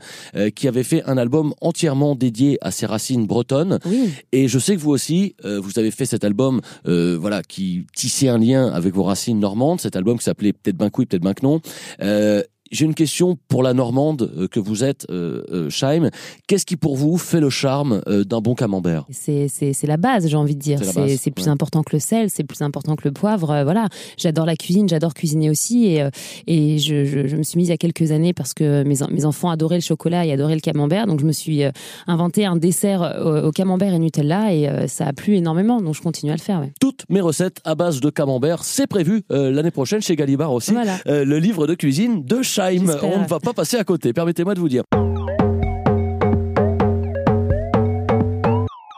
qui 0.54 0.68
avait 0.68 0.82
fait 0.82 1.02
un 1.04 1.16
album 1.16 1.54
entièrement 1.60 2.14
dédié 2.14 2.58
à 2.60 2.70
ses 2.70 2.86
racines 2.86 3.26
bretonnes. 3.26 3.78
Oui. 3.86 4.10
Et 4.32 4.48
je 4.48 4.58
sais 4.58 4.74
que 4.76 4.80
vous 4.80 4.90
aussi, 4.90 5.34
vous 5.44 5.78
avez 5.78 5.90
fait 5.90 6.06
cet 6.06 6.24
album, 6.24 6.60
voilà, 6.84 7.42
qui 7.42 7.86
tissait 7.94 8.28
un 8.28 8.38
lien 8.38 8.66
avec 8.72 8.94
vos 8.94 9.03
racines 9.04 9.38
normandes. 9.38 9.80
Cet 9.80 9.96
album 9.96 10.18
qui 10.18 10.24
s'appelait 10.24 10.52
peut-être 10.52 10.76
ben 10.76 10.90
peut-être 11.06 11.24
ben. 11.24 11.60
Euh, 12.02 12.42
j'ai 12.70 12.84
une 12.84 12.94
question 12.94 13.38
pour 13.48 13.62
la 13.62 13.74
Normande 13.74 14.30
euh, 14.36 14.48
que 14.48 14.58
vous 14.60 14.84
êtes, 14.84 15.06
euh, 15.10 15.42
euh, 15.52 15.70
Scheim. 15.70 16.10
Qu'est-ce 16.46 16.66
qui 16.66 16.76
pour 16.76 16.96
vous 16.96 17.18
fait 17.18 17.40
le 17.40 17.50
charme 17.50 18.00
euh, 18.08 18.24
d'un 18.24 18.40
bon 18.40 18.54
camembert? 18.54 19.04
C'est, 19.10 19.48
la 19.84 19.96
base, 19.96 20.28
j'ai 20.28 20.36
envie 20.36 20.54
de 20.56 20.60
dire. 20.60 20.78
C'est 20.82 21.30
plus 21.30 21.44
ouais. 21.44 21.48
important 21.50 21.82
que 21.82 21.94
le 21.94 22.00
sel, 22.00 22.30
c'est 22.30 22.44
plus 22.44 22.62
important 22.62 22.96
que 22.96 23.06
le 23.06 23.12
poivre. 23.12 23.50
euh, 23.50 23.64
voilà, 23.64 23.88
j'adore 24.16 24.46
la 24.46 24.56
cuisine, 24.56 24.88
j'adore 24.88 25.14
cuisiner 25.14 25.50
aussi. 25.50 25.86
Et, 25.86 26.02
euh, 26.02 26.10
et 26.46 26.78
je, 26.78 27.04
je, 27.04 27.26
je 27.26 27.36
me 27.36 27.42
suis 27.42 27.58
mise 27.58 27.68
il 27.68 27.70
y 27.70 27.74
a 27.74 27.76
quelques 27.76 28.10
années 28.12 28.32
parce 28.32 28.54
que 28.54 28.82
mes, 28.84 29.02
en- 29.02 29.08
mes 29.10 29.24
enfants 29.24 29.50
adoraient 29.50 29.76
le 29.76 29.82
chocolat 29.82 30.24
et 30.26 30.32
adoraient 30.32 30.54
le 30.54 30.60
camembert. 30.60 31.06
Donc 31.06 31.20
je 31.20 31.26
me 31.26 31.32
suis 31.32 31.64
euh, 31.64 31.70
inventé 32.06 32.44
un 32.46 32.56
dessert 32.56 33.02
euh, 33.02 33.42
au, 33.42 33.48
au 33.48 33.50
camembert 33.52 33.92
et 33.94 33.98
Nutella 33.98 34.52
et 34.54 34.68
euh, 34.68 34.86
ça 34.88 35.06
a 35.06 35.12
plu 35.12 35.36
énormément. 35.36 35.80
Donc 35.80 35.94
je 35.94 36.02
continue 36.02 36.32
à 36.32 36.36
le 36.36 36.40
faire. 36.40 36.60
Ouais. 36.60 36.72
Toutes 36.80 37.04
mes 37.08 37.20
recettes 37.20 37.60
à 37.64 37.74
base 37.74 38.00
de 38.00 38.10
camembert, 38.10 38.64
c'est 38.64 38.86
prévu 38.86 39.22
euh, 39.30 39.50
l'année 39.50 39.70
prochaine 39.70 40.00
chez 40.02 40.16
Gallibar 40.16 40.52
aussi. 40.52 40.72
Voilà. 40.72 40.96
Euh, 41.06 41.24
le 41.24 41.38
livre 41.38 41.66
de 41.66 41.74
cuisine 41.74 42.24
de 42.24 42.42
On 42.58 43.22
ne 43.22 43.26
va 43.26 43.40
pas 43.40 43.52
passer 43.52 43.76
à 43.76 43.84
côté, 43.84 44.12
permettez-moi 44.12 44.54
de 44.54 44.60
vous 44.60 44.68
dire. 44.68 44.84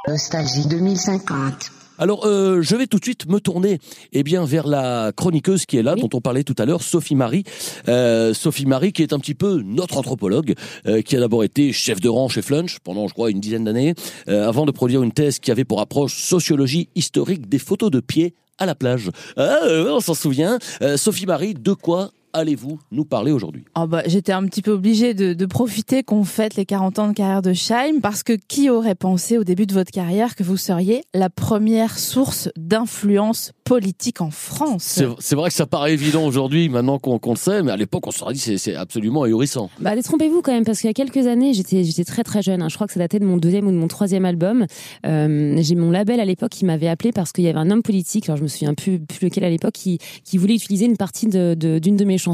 Nostalgie 0.09 0.67
2050. 0.69 1.71
Alors, 1.99 2.27
euh, 2.27 2.61
je 2.61 2.77
vais 2.77 2.87
tout 2.87 2.99
de 2.99 3.05
suite 3.05 3.27
me 3.27 3.41
tourner 3.41 3.79
eh 4.13 4.23
bien, 4.23 4.45
vers 4.45 4.67
la 4.67 5.13
chroniqueuse 5.17 5.65
qui 5.65 5.79
est 5.79 5.83
là, 5.83 5.95
Oui. 5.95 6.03
dont 6.03 6.11
on 6.13 6.21
parlait 6.21 6.45
tout 6.45 6.55
à 6.59 6.67
l'heure, 6.67 6.83
Sophie 6.83 7.15
Marie. 7.15 7.45
Euh, 7.89 8.35
Sophie 8.35 8.67
Marie, 8.67 8.93
qui 8.93 9.03
est 9.03 9.15
un 9.15 9.19
petit 9.19 9.35
peu 9.35 9.63
notre 9.65 9.97
anthropologue, 9.97 10.55
euh, 10.87 11.01
qui 11.01 11.17
a 11.17 11.21
d'abord 11.21 11.43
été 11.43 11.73
chef 11.73 11.99
de 12.01 12.11
rang 12.11 12.29
chez 12.29 12.43
Flunch 12.43 12.79
pendant, 12.85 13.09
je 13.09 13.15
crois, 13.15 13.31
une 13.31 13.41
dizaine 13.41 13.65
d'années, 13.65 13.95
euh, 14.29 14.47
avant 14.47 14.67
de 14.67 14.73
produire 14.73 15.03
une 15.03 15.13
thèse 15.13 15.39
qui 15.39 15.51
avait 15.51 15.65
pour 15.65 15.81
approche 15.81 16.15
sociologie 16.23 16.91
historique 16.95 17.49
des 17.49 17.59
photos 17.59 17.91
de 17.91 18.01
pieds 18.01 18.35
à 18.59 18.67
la 18.67 18.75
plage. 18.75 19.11
Ah, 19.39 19.61
euh, 19.65 19.91
on 19.91 20.01
s'en 20.01 20.15
souvient. 20.15 20.59
Euh, 20.83 20.99
Sophie 20.99 21.27
Marie, 21.27 21.55
de 21.55 21.73
quoi 21.73 22.11
allez-vous 22.37 22.79
nous 22.93 23.05
parler 23.05 23.33
aujourd'hui? 23.33 23.65
Oh 23.79 23.87
bah, 23.87 24.03
J'étais 24.07 24.33
un 24.33 24.45
petit 24.47 24.63
peu 24.63 24.71
obligée 24.73 25.15
de, 25.15 25.33
de 25.35 25.47
profiter 25.47 26.03
qu'on 26.03 26.25
fête 26.25 26.57
les 26.57 26.65
40 26.67 26.99
ans 26.99 27.09
de 27.09 27.13
carrière 27.15 27.43
de 27.43 27.53
Scheim 27.53 28.01
parce 28.01 28.23
que 28.23 28.33
qui 28.35 28.71
aurait 28.71 28.95
pensé 28.95 29.39
au 29.39 29.45
début 29.45 29.67
de 29.67 29.73
votre 29.75 29.91
carrière 29.91 30.35
que 30.37 30.43
vous 30.43 30.57
seriez 30.57 31.03
la 31.15 31.31
première 31.31 31.99
source 31.99 32.49
d'influence 32.57 33.53
politique 33.65 34.21
en 34.21 34.31
France? 34.31 35.03
C'est 35.19 35.35
vrai 35.35 35.49
que 35.51 35.55
ça 35.57 35.67
paraît 35.67 35.93
évident 35.93 36.25
aujourd'hui, 36.27 36.69
maintenant 36.69 36.99
qu'on 36.99 37.19
qu'on 37.19 37.31
le 37.33 37.37
sait, 37.37 37.63
mais 37.63 37.73
à 37.73 37.77
l'époque, 37.77 38.07
on 38.07 38.11
se 38.11 38.19
serait 38.19 38.33
dit 38.35 38.39
c'est- 38.39 38.59
c'est 38.59 38.75
absolument 38.77 39.23
ahurissant. 39.23 39.71
Bah, 39.81 39.95
détrompez-vous 39.97 40.43
quand 40.43 40.53
même, 40.53 40.65
parce 40.65 40.81
qu'il 40.81 40.89
y 40.89 40.91
a 40.91 40.95
quelques 40.95 41.27
années, 41.27 41.53
j'étais, 41.55 41.83
très 42.05 42.23
très 42.23 42.43
jeune. 42.43 42.63
hein. 42.63 42.69
Je 42.69 42.75
crois 42.75 42.87
que 42.87 42.93
ça 42.93 43.01
datait 43.01 43.19
de 43.19 43.25
mon 43.25 43.37
deuxième 43.39 43.67
ou 43.67 43.71
de 43.73 43.77
mon 43.77 43.89
troisième 43.89 44.25
album. 44.25 44.67
Euh, 45.07 45.57
j'ai 45.63 45.75
mon 45.75 45.91
label 45.91 46.21
à 46.21 46.25
l'époque 46.25 46.51
qui 46.51 46.65
m'avait 46.65 46.89
appelé 46.89 47.11
parce 47.13 47.33
qu'il 47.33 47.45
y 47.45 47.49
avait 47.49 47.59
un 47.59 47.71
homme 47.71 47.83
politique, 47.83 48.29
alors 48.29 48.37
je 48.37 48.43
me 48.43 48.49
souviens 48.49 48.75
plus, 48.75 49.01
plus 49.01 49.27
lequel 49.27 49.45
à 49.45 49.51
l'époque, 49.51 49.73
qui, 49.75 49.99
qui 50.25 50.39
voulait 50.39 50.55
utiliser 50.55 50.85
une 50.87 50.97
partie 50.97 51.27
de, 51.27 51.55
de- 51.59 51.79
d'une 51.79 51.97
de 51.97 52.05
mes 52.05 52.19
chansons, 52.19 52.26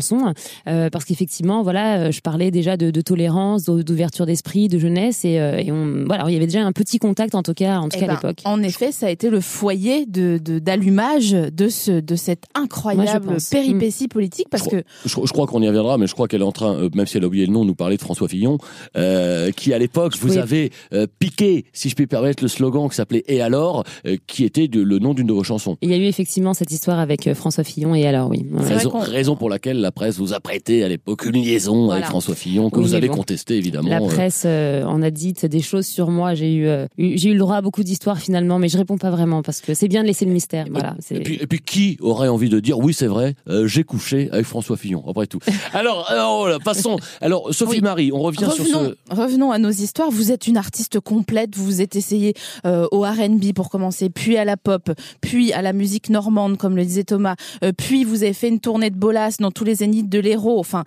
euh, 0.69 0.89
parce 0.91 1.05
qu'effectivement, 1.05 1.63
voilà, 1.63 1.99
euh, 1.99 2.11
je 2.13 2.21
parlais 2.21 2.51
déjà 2.51 2.77
de, 2.77 2.91
de 2.91 3.01
tolérance, 3.01 3.65
d'ou- 3.65 3.83
d'ouverture 3.83 4.27
d'esprit, 4.27 4.69
de 4.69 4.79
jeunesse, 4.79 5.25
et, 5.25 5.39
euh, 5.41 5.59
et 5.59 5.71
on, 5.73 6.05
voilà, 6.07 6.25
il 6.29 6.33
y 6.33 6.37
avait 6.37 6.47
déjà 6.47 6.63
un 6.65 6.73
petit 6.73 6.99
contact 6.99 7.35
en 7.35 7.43
tout 7.43 7.55
cas, 7.55 7.79
en 7.79 7.89
tout 7.89 7.97
Eh 7.97 8.01
cas 8.01 8.07
ben, 8.07 8.13
à 8.13 8.17
l'époque. 8.17 8.39
En 8.45 8.63
effet, 8.63 8.93
ça 8.93 9.07
a 9.07 9.11
été 9.11 9.31
le 9.31 9.41
foyer 9.41 10.07
de 10.07 10.39
d'allumage 10.39 11.33
de, 11.33 11.69
ce 11.69 11.93
de 12.01 12.17
cette 12.17 12.45
incroyable 12.55 13.27
pense. 13.27 13.49
péripétie 13.51 14.09
politique 14.09 14.49
parce 14.51 14.65
Je 14.65 14.71
que 14.71 14.83
Je, 15.05 15.15
je 15.25 15.33
crois 15.33 15.47
qu'on 15.47 15.63
y 15.63 15.69
reviendra, 15.69 15.99
mais 15.99 16.07
je 16.07 16.15
crois 16.15 16.29
qu'elle 16.29 16.41
est 16.43 16.45
en 16.45 16.53
train, 16.53 16.75
euh, 16.75 16.89
même 16.95 17.07
si 17.07 17.17
elle 17.17 17.25
a 17.25 17.27
oublié 17.27 17.47
le 17.47 17.53
nom, 17.53 17.65
nous 17.65 17.75
parler 17.75 17.97
de 17.97 18.03
François 18.03 18.29
Fillon, 18.29 18.59
euh, 18.97 19.51
qui 19.53 19.73
à 19.73 19.79
l'époque 19.79 20.17
vous 20.19 20.33
Oui. 20.33 20.39
avez 20.39 20.71
euh, 20.93 21.07
piqué, 21.19 21.65
si 21.73 21.89
je 21.89 21.95
puis 21.95 22.07
permettre, 22.07 22.43
le 22.43 22.49
slogan 22.49 22.89
qui 22.89 22.97
s'appelait 22.97 23.25
Et 23.29 23.41
alors, 23.41 23.85
euh, 24.07 24.17
qui 24.27 24.45
était 24.45 24.69
de- 24.69 24.81
le 24.83 24.99
nom 24.99 25.15
d'une 25.15 25.27
de 25.27 25.33
vos 25.33 25.45
chansons. 25.45 25.77
Il 25.83 25.91
y 25.91 25.95
a 25.95 25.97
eu 25.97 26.05
effectivement 26.05 26.55
cette 26.55 26.71
histoire 26.71 26.99
avec 26.99 27.27
euh, 27.27 27.35
François 27.35 27.65
Fillon, 27.65 27.95
et 27.95 28.07
alors 28.07 28.31
oui. 28.31 28.47
Raison, 28.55 28.91
raison 28.99 29.37
pour 29.37 29.51
laquelle 29.51 29.82
la 29.83 29.93
presse 29.93 30.17
vous 30.19 30.33
a 30.33 30.41
prêté 30.41 30.83
à 30.85 30.89
l'époque 30.89 31.25
une 31.27 31.43
liaison 31.43 31.75
avec 31.85 31.87
Voilà. 31.87 32.07
François 32.07 32.35
Fillon 32.35 32.71
que 32.71 32.79
Oui, 32.79 32.83
vous 32.85 32.95
avez 32.95 33.09
bon. 33.09 33.17
contesté 33.17 33.57
évidemment. 33.57 33.89
La 33.89 34.01
Euh, 34.01 34.07
presse 34.07 34.45
euh, 34.47 34.85
en 34.85 35.03
a 35.03 35.11
dit 35.11 35.35
des 35.35 35.61
choses 35.61 35.87
sur 35.87 36.11
moi. 36.11 36.35
J'ai 36.35 36.55
eu, 36.55 36.67
euh, 36.67 36.87
eu- 36.97 37.19
j'ai 37.19 37.29
eu 37.31 37.33
le 37.35 37.39
droit 37.41 37.57
à 37.57 37.61
beaucoup 37.61 37.83
d'histoires 37.83 38.19
finalement, 38.19 38.59
mais 38.59 38.69
je 38.69 38.79
réponds 38.79 38.97
pas 38.99 39.11
vraiment 39.11 39.43
parce 39.43 39.61
que 39.61 39.75
c'est 39.75 39.89
bien 39.89 40.03
de 40.03 40.07
laisser 40.07 40.25
le 40.25 40.33
mystère. 40.33 40.67
Voilà. 40.71 40.97
Et 41.11 41.21
puis, 41.21 41.35
et 41.41 41.47
puis 41.47 41.61
qui 41.61 41.97
aurait 42.01 42.29
envie 42.29 42.49
de 42.49 42.61
dire 42.61 42.79
oui 42.79 42.95
c'est 42.95 43.07
vrai 43.07 43.35
euh, 43.49 43.67
j'ai 43.67 43.83
couché 43.85 44.29
avec 44.33 44.47
François 44.47 44.77
Fillon 44.77 45.05
après 45.09 45.27
tout. 45.27 45.41
Alors 45.75 46.09
alors 46.11 46.39
voilà, 46.39 46.59
passons. 46.59 46.97
Alors 47.21 47.53
Sophie 47.53 47.73
Oui. 47.77 47.81
Marie, 47.81 48.13
on 48.13 48.21
revient 48.21 48.49
sur 48.55 48.65
ce. 48.67 48.97
Revenons, 49.11 49.51
à 49.51 49.59
nos 49.59 49.71
histoires. 49.71 50.11
Vous 50.11 50.31
êtes 50.33 50.47
une 50.47 50.57
artiste 50.57 51.01
complète. 51.01 51.57
Vous 51.57 51.65
vous 51.65 51.81
êtes 51.81 51.97
essayé 51.97 52.35
euh, 52.67 52.87
au 52.93 53.01
R&B 53.03 53.53
pour 53.55 53.71
commencer, 53.71 54.11
puis 54.11 54.37
à 54.37 54.45
la 54.45 54.57
pop, 54.57 54.91
puis 55.21 55.53
à 55.53 55.63
la 55.63 55.73
musique 55.73 56.11
normande, 56.11 56.57
comme 56.59 56.77
le 56.77 56.85
disait 56.85 57.05
Thomas. 57.05 57.35
Euh, 57.65 57.73
puis 57.77 58.05
vous 58.05 58.23
avez 58.23 58.33
fait 58.33 58.49
une 58.49 58.61
tournée 58.61 58.91
de 58.91 58.97
bolas 58.97 59.37
dans 59.41 59.51
tous 59.63 59.67
les 59.67 59.77
zéniths 59.77 60.09
de 60.09 60.19
l'Hérault. 60.19 60.59
Enfin, 60.59 60.83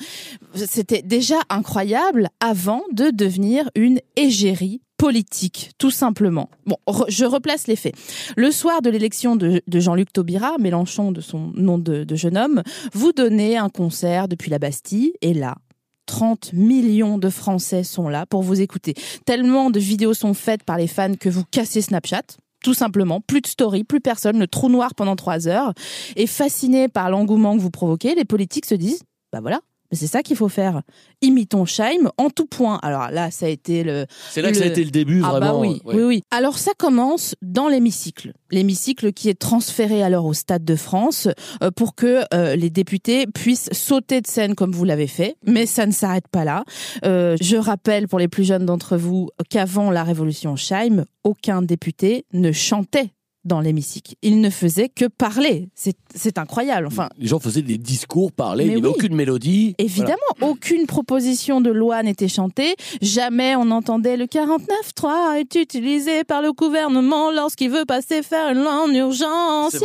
c'était 0.54 1.02
déjà 1.02 1.38
incroyable 1.50 2.28
avant 2.42 2.82
de 2.92 3.10
devenir 3.10 3.70
une 3.74 4.02
égérie 4.18 4.82
politique, 4.98 5.72
tout 5.78 5.92
simplement. 5.92 6.50
Bon, 6.66 6.76
je 7.08 7.24
replace 7.24 7.68
les 7.68 7.78
faits. 7.78 7.96
Le 8.36 8.52
soir 8.52 8.82
de 8.82 8.90
l'élection 8.90 9.38
de, 9.38 9.62
de 9.66 9.80
Jean-Luc 9.80 10.12
Taubira, 10.12 10.58
Mélenchon 10.60 11.14
de 11.14 11.22
son 11.22 11.54
nom 11.56 11.78
de, 11.78 12.04
de 12.04 12.16
jeune 12.16 12.38
homme, 12.38 12.64
vous 12.92 13.14
donnez 13.14 13.56
un 13.56 13.70
concert 13.70 14.28
depuis 14.28 14.52
la 14.52 14.60
Bastille, 14.60 15.14
et 15.22 15.34
là, 15.34 15.56
30 16.06 16.52
millions 16.52 17.18
de 17.18 17.30
Français 17.30 17.86
sont 17.86 18.10
là 18.10 18.26
pour 18.26 18.44
vous 18.44 18.60
écouter. 18.60 18.94
Tellement 19.26 19.70
de 19.70 19.80
vidéos 19.80 20.14
sont 20.14 20.34
faites 20.34 20.64
par 20.64 20.78
les 20.78 20.88
fans 20.88 21.16
que 21.18 21.30
vous 21.30 21.46
cassez 21.50 21.82
Snapchat. 21.82 22.24
Tout 22.66 22.74
simplement, 22.74 23.22
plus 23.22 23.42
de 23.42 23.46
story, 23.46 23.84
plus 23.84 24.02
personne, 24.02 24.40
le 24.40 24.48
trou 24.48 24.70
noir 24.70 24.96
pendant 24.96 25.16
trois 25.16 25.48
heures. 25.48 25.76
Et 26.16 26.26
fascinés 26.26 26.88
par 26.88 27.12
l'engouement 27.12 27.56
que 27.56 27.62
vous 27.62 27.70
provoquez, 27.70 28.16
les 28.16 28.26
politiques 28.26 28.66
se 28.66 28.74
disent, 28.74 29.04
bah 29.32 29.40
voilà, 29.40 29.62
c'est 29.92 30.08
ça 30.08 30.24
qu'il 30.24 30.36
faut 30.36 30.50
faire. 30.50 30.82
Imitons 31.22 31.66
Scheim 31.66 32.10
en 32.18 32.30
tout 32.30 32.46
point. 32.46 32.80
Alors 32.82 33.10
là, 33.12 33.32
ça 33.32 33.46
a 33.46 33.50
été 33.50 33.84
le, 33.84 34.06
C'est 34.32 34.42
là 34.42 34.52
que 34.52 34.58
ça 34.58 34.64
a 34.64 34.68
été 34.68 34.84
le 34.84 34.92
début 34.92 35.22
ah 35.24 35.32
vraiment. 35.32 35.54
bah 35.54 35.60
oui, 35.60 35.82
ouais. 35.86 35.96
oui, 35.96 36.04
oui. 36.04 36.24
Alors 36.32 36.58
ça 36.58 36.72
commence 36.78 37.36
dans 37.42 37.68
l'hémicycle. 37.68 38.34
L'hémicycle 38.52 39.14
qui 39.14 39.30
est 39.30 39.40
transféré 39.40 40.04
alors 40.04 40.26
au 40.26 40.34
Stade 40.34 40.64
de 40.66 40.76
France 40.76 41.28
euh, 41.62 41.72
pour 41.72 41.96
que 41.96 42.24
euh, 42.34 42.56
les 42.56 42.70
députés 42.70 43.28
puissent 43.28 43.70
sauter 43.72 44.22
de 44.22 44.28
scène 44.28 44.56
comme 44.56 44.72
vous 44.72 44.86
l'avez 44.86 45.08
fait. 45.08 45.36
Mais 45.46 45.66
ça 45.66 45.86
ne 45.86 45.92
s'arrête 45.92 46.28
pas 46.28 46.46
là. 46.46 46.64
Euh, 47.06 47.38
je 47.42 47.58
rappelle 47.58 48.08
pour 48.08 48.20
les 48.20 48.28
plus 48.28 48.44
jeunes 48.44 48.66
d'entre 48.66 48.98
vous 48.98 49.30
qu'avant 49.50 49.92
la 49.92 50.04
révolution 50.04 50.56
Scheim, 50.56 51.06
aucun 51.24 51.62
député 51.62 52.26
ne 52.34 52.52
chantait 52.52 53.12
dans 53.46 53.62
l'hémicycle. 53.62 54.16
Il 54.22 54.42
ne 54.42 54.50
faisait 54.50 54.90
que 54.90 55.06
parler. 55.06 55.70
C'est 55.76 56.38
incroyable. 56.38 56.88
Enfin, 56.88 57.10
Les 57.18 57.28
gens 57.28 57.40
faisaient 57.40 57.62
des 57.62 57.78
discours, 57.78 58.32
parlaient, 58.32 58.66
Mais 58.66 58.72
il 58.72 58.76
n'y 58.76 58.82
avait 58.82 58.88
oui. 58.90 58.94
aucune 58.98 59.16
mélodie. 59.16 59.76
Évidemment, 59.78 60.16
aucune 60.42 60.88
proposition 60.88 61.62
de 61.62 61.70
loi 61.72 62.04
n'était 62.04 62.28
chantée. 62.28 62.76
Jamais 63.02 63.56
on 63.56 63.70
entendait 63.72 64.18
le 64.18 64.26
49.3 64.26 65.40
est 65.40 65.56
utilisé 65.56 66.24
par 66.24 66.42
le 66.42 66.52
gouvernement 66.54 67.32
lorsqu'il 67.32 67.70
veut 67.70 67.86
passer 67.86 68.24
faire 68.24 68.50
une 68.52 68.62
loi 68.64 68.84
en 68.84 68.92
urgence. 68.92 69.72
C'est 69.72 69.80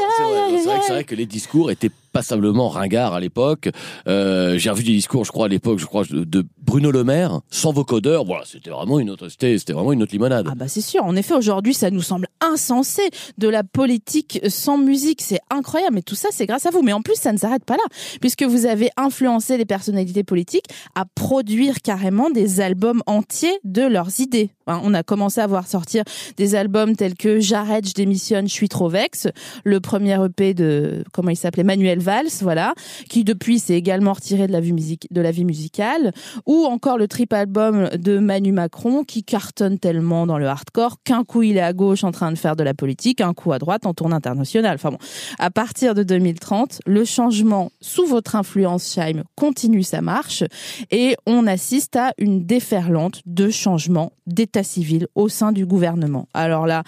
vrai, 0.65 0.79
vrai 0.89 1.05
que 1.05 1.15
les 1.15 1.27
discours 1.27 1.71
étaient 1.71 1.91
passablement 2.13 2.69
ringards 2.69 3.15
à 3.15 3.21
l'époque. 3.21 3.69
Euh, 4.09 4.59
J'ai 4.59 4.71
revu 4.71 4.83
des 4.85 4.93
discours, 4.93 5.25
je 5.25 5.33
crois 5.33 5.47
à 5.47 5.49
l'époque, 5.49 5.79
je 5.79 5.87
crois 5.87 6.05
de, 6.05 6.25
de 6.25 6.47
Bruno 6.63 6.91
Le 6.91 7.05
Maire, 7.05 7.41
sans 7.51 7.73
vocodeur. 7.73 8.25
Voilà, 8.25 8.45
c'était 8.45 8.71
vraiment 8.71 8.99
une 8.99 9.11
autre, 9.11 9.29
c'était 9.29 9.59
c'était 9.59 9.73
vraiment 9.73 9.93
une 9.93 10.03
autre 10.03 10.13
limonade. 10.13 10.47
Ah 10.51 10.55
bah 10.55 10.69
c'est 10.69 10.81
sûr. 10.81 11.05
En 11.05 11.17
effet, 11.17 11.35
aujourd'hui, 11.35 11.75
ça 11.75 11.91
nous 11.91 12.03
semble 12.03 12.27
insensé 12.41 13.03
de 13.39 13.49
la 13.49 13.65
politique 13.65 14.41
sans 14.49 14.79
musique. 14.79 15.23
C'est 15.23 15.41
incroyable. 15.51 15.95
Mais 15.97 16.03
tout 16.03 16.15
ça, 16.15 16.29
c'est 16.31 16.47
grâce 16.47 16.67
à 16.67 16.71
vous. 16.71 16.83
Mais 16.83 16.93
en 16.93 17.03
plus, 17.03 17.17
ça 17.17 17.33
ne 17.33 17.39
s'arrête 17.39 17.65
pas 17.65 17.75
là, 17.75 17.83
puisque 18.21 18.43
vous 18.43 18.67
avez 18.67 18.91
influencé 18.97 19.57
les 19.57 19.65
personnalités 19.65 20.25
politiques 20.25 20.67
à 20.95 21.05
produire 21.05 21.81
carrément 21.83 22.31
des 22.31 22.61
albums 22.61 23.03
entiers 23.07 23.59
de 23.65 23.83
leurs 23.83 24.21
idées. 24.21 24.51
Hein, 24.67 24.81
on 24.85 24.95
a 24.95 25.03
commencé 25.03 25.41
à 25.41 25.47
voir 25.47 25.67
sortir 25.67 26.05
des 26.37 26.55
albums 26.55 26.97
tels 26.97 27.15
que 27.15 27.41
J'arrête, 27.41 27.89
je 27.89 27.95
démissionne, 27.95 28.49
je 28.49 28.53
suis 28.53 28.69
trop 28.69 28.89
vexe. 28.89 29.29
Le 29.65 29.81
premier 29.81 30.17
EP 30.25 30.55
de 30.55 31.05
comment 31.13 31.31
il 31.31 31.37
s'appelait 31.37 31.65
Manuel 31.65 32.00
Valls, 32.01 32.29
voilà, 32.41 32.75
qui 33.09 33.25
depuis 33.25 33.59
s'est 33.59 33.75
également 33.75 34.13
retiré 34.13 34.47
de 34.47 34.53
la 34.53 34.61
vie 34.61 34.99
de 35.11 35.21
la 35.21 35.31
vie 35.31 35.45
musicale, 35.45 36.13
ou 36.47 36.65
encore 36.65 36.99
le 36.99 37.09
trip 37.09 37.33
album 37.33 37.89
de 37.91 38.19
Manu 38.19 38.53
Macron 38.53 39.05
qui 39.05 39.25
cartonne 39.25 39.79
tellement 39.79 40.27
dans 40.27 40.39
le 40.39 40.47
hardcore 40.47 40.99
qu'un 41.05 41.25
coup 41.25 41.43
il 41.43 41.57
est 41.57 41.63
à 41.63 41.73
gauche 41.73 42.05
en 42.05 42.13
train 42.13 42.33
de 42.33 42.39
faire 42.39 42.57
de 42.57 42.63
la 42.63 42.75
politique, 42.75 43.21
un 43.21 43.35
coup 43.35 43.53
à 43.53 43.59
droite 43.59 43.87
en 43.87 43.95
tournée 43.95 44.15
internationale. 44.15 44.75
Enfin 44.75 44.91
bon, 44.91 44.99
à 45.39 45.51
partir 45.51 45.95
de 45.95 46.03
2030, 46.03 46.81
le 46.87 47.05
changement 47.05 47.71
sous 47.81 48.07
votre 48.07 48.37
influence, 48.37 48.93
Scheim, 48.93 49.25
continue 49.37 49.83
sa 49.83 50.01
marche 50.01 50.45
et 50.91 51.17
on 51.27 51.47
assiste 51.47 51.97
à 51.97 52.13
une 52.19 52.47
déferlante 52.47 53.23
de 53.27 53.51
changements 53.51 54.13
d'état 54.27 54.63
civil 54.63 55.07
au 55.15 55.29
sein 55.29 55.53
du 55.53 55.67
gouvernement. 55.67 56.29
Alors 56.35 56.67
là, 56.67 56.83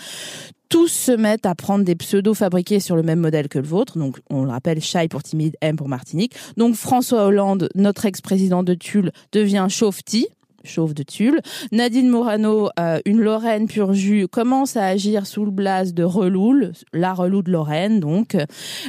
tous 0.72 0.88
se 0.88 1.12
mettent 1.12 1.44
à 1.44 1.54
prendre 1.54 1.84
des 1.84 1.94
pseudos 1.94 2.32
fabriqués 2.32 2.80
sur 2.80 2.96
le 2.96 3.02
même 3.02 3.20
modèle 3.20 3.50
que 3.50 3.58
le 3.58 3.66
vôtre. 3.66 3.98
Donc, 3.98 4.16
on 4.30 4.42
le 4.42 4.50
rappelle, 4.50 4.80
Chai 4.80 5.06
pour 5.06 5.22
timide, 5.22 5.54
M 5.60 5.76
pour 5.76 5.86
Martinique. 5.86 6.34
Donc, 6.56 6.76
François 6.76 7.26
Hollande, 7.26 7.68
notre 7.74 8.06
ex-président 8.06 8.62
de 8.62 8.72
Tulle, 8.72 9.12
devient 9.32 9.66
Chauvetit. 9.68 10.28
Chauve 10.64 10.94
de 10.94 11.02
Tulle. 11.02 11.40
Nadine 11.70 12.08
Morano, 12.08 12.68
euh, 12.78 12.98
une 13.06 13.20
Lorraine 13.20 13.66
pur 13.66 13.94
jus, 13.94 14.28
commence 14.28 14.76
à 14.76 14.86
agir 14.86 15.26
sous 15.26 15.44
le 15.44 15.50
blaze 15.50 15.94
de 15.94 16.04
Reloul, 16.04 16.72
la 16.92 17.14
Relou 17.14 17.42
de 17.42 17.50
Lorraine, 17.50 18.00
donc. 18.00 18.36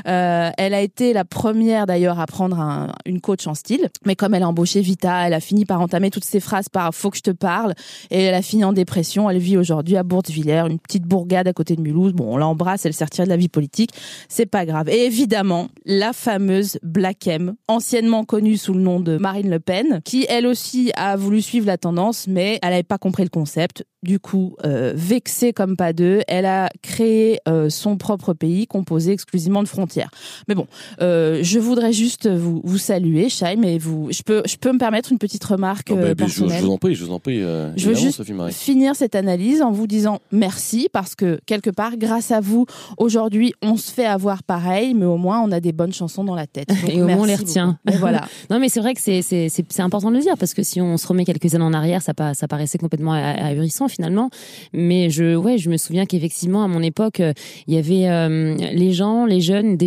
Euh, 0.08 0.50
elle 0.58 0.74
a 0.74 0.82
été 0.82 1.14
la 1.14 1.24
première 1.26 1.86
d'ailleurs 1.86 2.20
à 2.20 2.26
prendre 2.26 2.60
un- 2.60 2.92
une 3.06 3.22
coach 3.22 3.48
en 3.48 3.54
style, 3.54 3.90
mais 4.06 4.16
comme 4.16 4.34
elle 4.34 4.44
a 4.44 4.48
embauché 4.50 4.82
Vita, 4.82 5.26
elle 5.28 5.34
a 5.34 5.40
fini 5.40 5.66
par 5.66 5.80
entamer 5.82 6.10
toutes 6.10 6.26
ses 6.26 6.40
phrases 6.40 6.68
par 6.70 6.94
"faut 6.94 7.10
que 7.10 7.18
je 7.18 7.22
te 7.24 7.32
parle" 7.32 7.74
et 8.12 8.24
elle 8.24 8.36
a 8.36 8.42
fini 8.42 8.64
en 8.64 8.74
dépression. 8.74 9.30
Elle 9.30 9.38
vit 9.38 9.58
aujourd'hui 9.58 9.96
à 9.96 10.04
Bourtevillers, 10.04 10.66
une 10.70 10.80
petite 10.80 11.04
bourgade 11.04 11.48
à 11.48 11.54
côté 11.54 11.76
de 11.76 11.82
Mulhouse. 11.82 12.14
Bon, 12.14 12.34
on 12.34 12.38
l'embrasse, 12.38 12.86
elle 12.86 12.94
s'est 12.94 13.04
de 13.04 13.30
la 13.30 13.38
vie 13.38 13.50
politique, 13.50 13.92
c'est 14.28 14.46
pas 14.48 14.66
grave. 14.66 14.90
Et 14.90 15.06
évidemment, 15.06 15.68
la 15.86 16.14
fameuse 16.14 16.80
Black 16.82 17.28
M, 17.28 17.54
anciennement 17.68 18.24
connue 18.24 18.58
sous 18.58 18.74
le 18.74 18.80
nom 18.80 19.00
de 19.00 19.18
Marine 19.18 19.50
Le 19.50 19.60
Pen, 19.60 20.02
qui 20.04 20.26
elle 20.30 20.48
aussi 20.48 20.92
a 20.96 21.16
voulu 21.16 21.42
suivre 21.42 21.63
la 21.68 21.78
tendance, 21.78 22.28
mais 22.28 22.60
elle 22.62 22.72
n'avait 22.72 22.84
pas 22.84 22.98
compris 22.98 23.24
le 23.24 23.30
concept. 23.30 23.86
Du 24.04 24.20
coup, 24.20 24.56
euh, 24.66 24.92
vexée 24.96 25.54
comme 25.54 25.78
pas 25.78 25.94
deux, 25.94 26.22
elle 26.28 26.46
a 26.46 26.70
créé 26.82 27.40
euh, 27.48 27.70
son 27.70 27.96
propre 27.96 28.34
pays 28.34 28.68
composé 28.68 29.14
exclusivement 29.14 29.64
de 29.64 29.68
frontières. 29.70 30.10
Mais 30.50 30.56
bon, 30.56 30.68
euh, 31.02 31.40
je 31.42 31.58
voudrais 31.60 31.94
juste 31.94 32.28
vous, 32.30 32.60
vous 32.66 32.78
saluer, 32.78 33.30
Chaim, 33.30 33.62
et 33.64 33.78
vous, 33.78 34.10
je 34.12 34.22
peux, 34.24 34.42
je 34.46 34.58
peux 34.58 34.74
me 34.74 34.78
permettre 34.78 35.12
une 35.14 35.20
petite 35.20 35.44
remarque 35.46 35.90
mais, 35.92 36.14
mais 36.20 36.28
je, 36.28 36.44
vous 36.44 36.70
en 36.70 36.78
prie, 36.78 36.96
je 36.96 37.06
vous 37.06 37.14
en 37.14 37.20
prie. 37.20 37.42
euh, 37.42 37.72
Je 37.78 37.88
veux 37.90 37.96
juste 37.96 38.18
Sophie 38.18 38.34
Marie. 38.34 38.52
finir 38.52 38.94
cette 38.96 39.16
analyse 39.16 39.62
en 39.62 39.72
vous 39.72 39.88
disant 39.88 40.20
merci 40.34 40.90
parce 40.92 41.16
que 41.16 41.40
quelque 41.46 41.70
part, 41.70 41.96
grâce 41.96 42.32
à 42.32 42.42
vous, 42.42 42.66
aujourd'hui, 42.98 43.54
on 43.62 43.78
se 43.78 43.90
fait 43.92 44.06
avoir 44.06 44.44
pareil, 44.44 44.94
mais 44.94 45.06
au 45.06 45.18
moins 45.18 45.42
on 45.42 45.52
a 45.54 45.60
des 45.62 45.72
bonnes 45.72 45.94
chansons 45.94 46.26
dans 46.26 46.36
la 46.36 46.48
tête. 46.48 46.68
Donc, 46.82 46.90
Et 46.90 47.02
au 47.02 47.08
moins, 47.08 47.20
on 47.20 47.26
les 47.26 47.36
retient. 47.36 47.80
voilà. 48.00 48.26
Non, 48.50 48.60
mais 48.60 48.68
c'est 48.70 48.80
vrai 48.82 48.94
que 48.94 49.00
c'est 49.02 49.22
c'est 49.22 49.48
c'est 49.50 49.66
c'est 49.72 49.82
important 49.82 50.12
de 50.12 50.16
le 50.18 50.22
dire 50.22 50.38
parce 50.38 50.54
que 50.54 50.64
si 50.64 50.82
on 50.82 50.98
se 50.98 51.08
remet 51.08 51.24
quelques 51.26 51.53
en 51.62 51.74
arrière, 51.74 52.02
ça 52.02 52.14
ça 52.34 52.48
paraissait 52.48 52.78
complètement 52.78 53.14
ah- 53.14 53.48
ahurissant 53.48 53.88
finalement. 53.88 54.30
Mais 54.74 55.10
je 55.10 55.36
ouais, 55.36 55.58
je 55.58 55.70
me 55.70 55.78
souviens 55.78 56.06
qu'effectivement 56.06 56.64
à 56.64 56.68
mon 56.68 56.82
époque, 56.82 57.20
euh, 57.20 57.34
il 57.68 57.74
y 57.74 57.78
avait 57.78 58.08
euh, 58.08 58.56
les 58.56 58.92
gens, 58.92 59.26
les 59.26 59.42
jeunes, 59.42 59.78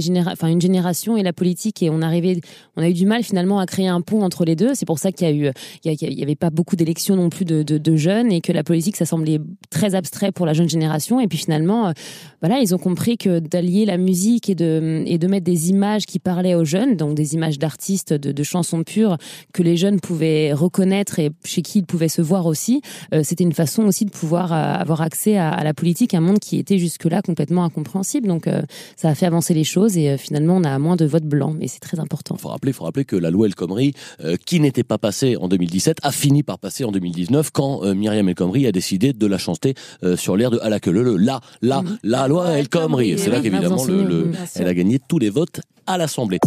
une 0.49 0.61
génération 0.61 1.16
et 1.16 1.23
la 1.23 1.32
politique 1.32 1.82
et 1.82 1.90
on 1.90 2.02
arrivait, 2.02 2.40
on 2.76 2.82
a 2.82 2.88
eu 2.88 2.92
du 2.92 3.06
mal 3.06 3.23
finalement 3.23 3.58
à 3.58 3.66
créer 3.66 3.88
un 3.88 4.00
pont 4.00 4.23
entre 4.23 4.44
les 4.44 4.56
deux. 4.56 4.75
C'est 4.75 4.87
pour 4.87 4.99
ça 4.99 5.12
qu'il 5.12 5.26
y 5.26 5.30
a 5.30 5.35
eu, 5.35 5.50
il 5.85 6.18
y, 6.18 6.23
avait 6.23 6.37
pas 6.37 6.50
beaucoup 6.50 6.76
d'élections 6.76 7.16
non 7.16 7.30
plus 7.30 7.44
de, 7.44 7.62
de, 7.62 7.96
jeunes 7.96 8.30
et 8.30 8.40
que 8.40 8.52
la 8.52 8.62
politique 8.62 8.96
ça 8.96 9.06
semblait 9.06 9.40
très 9.70 9.94
abstrait 9.94 10.32
pour 10.32 10.46
la 10.46 10.52
jeune 10.52 10.68
génération. 10.68 11.20
Et 11.20 11.28
puis 11.28 11.38
finalement, 11.38 11.88
euh, 11.88 11.92
voilà, 12.40 12.61
ils 12.61 12.75
ont 12.75 12.78
compris 12.78 13.16
que 13.16 13.38
d'allier 13.38 13.87
la 13.87 13.96
musique 13.96 14.49
et 14.50 14.54
de 14.54 15.02
et 15.06 15.18
de 15.18 15.26
mettre 15.26 15.44
des 15.44 15.70
images 15.70 16.06
qui 16.06 16.18
parlaient 16.18 16.54
aux 16.54 16.64
jeunes, 16.64 16.96
donc 16.96 17.14
des 17.14 17.35
images 17.35 17.58
d'artistes, 17.58 18.12
de, 18.12 18.32
de 18.32 18.42
chansons 18.42 18.82
pures 18.82 19.16
que 19.52 19.62
les 19.62 19.76
jeunes 19.76 20.00
pouvaient 20.00 20.52
reconnaître 20.52 21.18
et 21.18 21.30
chez 21.57 21.63
qui 21.63 21.79
ils 21.79 21.87
pouvaient 21.87 22.09
se 22.09 22.21
voir 22.21 22.45
aussi, 22.47 22.83
euh, 23.15 23.23
c'était 23.25 23.45
une 23.45 23.55
façon 23.55 23.85
aussi 23.85 24.05
de 24.05 24.11
pouvoir 24.11 24.53
euh, 24.53 24.57
avoir 24.57 25.01
accès 25.01 25.37
à, 25.39 25.49
à 25.49 25.65
la 25.65 25.73
politique, 25.73 26.13
un 26.13 26.21
monde 26.21 26.39
qui 26.39 26.59
était 26.59 26.79
jusque-là 26.79 27.23
complètement 27.23 27.65
incompréhensible. 27.65 28.29
Donc 28.29 28.47
euh, 28.47 28.63
ça 28.97 29.09
a 29.09 29.15
fait 29.15 29.27
avancer 29.27 29.55
les 29.55 29.65
choses 29.65 29.97
et 29.97 30.11
euh, 30.11 30.17
finalement 30.19 30.57
on 30.57 30.65
a 30.65 30.79
moins 30.79 30.97
de 30.97 31.07
votes 31.07 31.25
blancs, 31.25 31.57
et 31.61 31.69
c'est 31.69 31.81
très 31.81 31.99
important. 31.99 32.35
Il 32.39 32.43
faut 32.43 32.49
rappeler, 32.49 32.73
faut 32.73 32.85
rappeler 32.85 33.05
que 33.07 33.17
la 33.17 33.31
loi 33.31 33.47
El 33.47 33.55
Khomri, 33.55 33.95
euh, 34.21 34.37
qui 34.45 34.61
n'était 34.61 34.85
pas 34.85 34.99
passée 34.99 35.37
en 35.37 35.49
2017, 35.49 35.99
a 36.03 36.13
fini 36.13 36.43
par 36.43 36.59
passer 36.59 36.85
en 36.85 36.93
2019 36.93 37.51
quand 37.51 37.85
euh, 37.85 37.95
Myriam 37.95 38.29
El 38.29 38.35
Khomri 38.35 38.67
a 38.67 38.73
décidé 38.73 39.15
de 39.15 39.27
la 39.27 39.39
chanter 39.39 39.75
euh, 40.03 40.17
sur 40.17 40.37
l'air 40.37 40.51
de 40.51 40.59
à 40.59 40.69
la 40.69 40.81
queue 40.81 40.93
le 40.93 41.03
le 41.03 41.17
la 41.17 41.41
la 41.63 41.83
la 42.03 42.29
loi 42.29 42.59
El 42.59 42.69
Khomri. 42.69 43.13
Et 43.13 43.17
c'est 43.17 43.31
là 43.31 43.41
qu'évidemment 43.41 43.83
elle 44.57 44.69
a 44.69 44.75
gagné 44.75 44.99
tous 44.99 45.19
les 45.19 45.31
votes 45.31 45.61
à 45.87 45.97
l'Assemblée. 45.97 46.39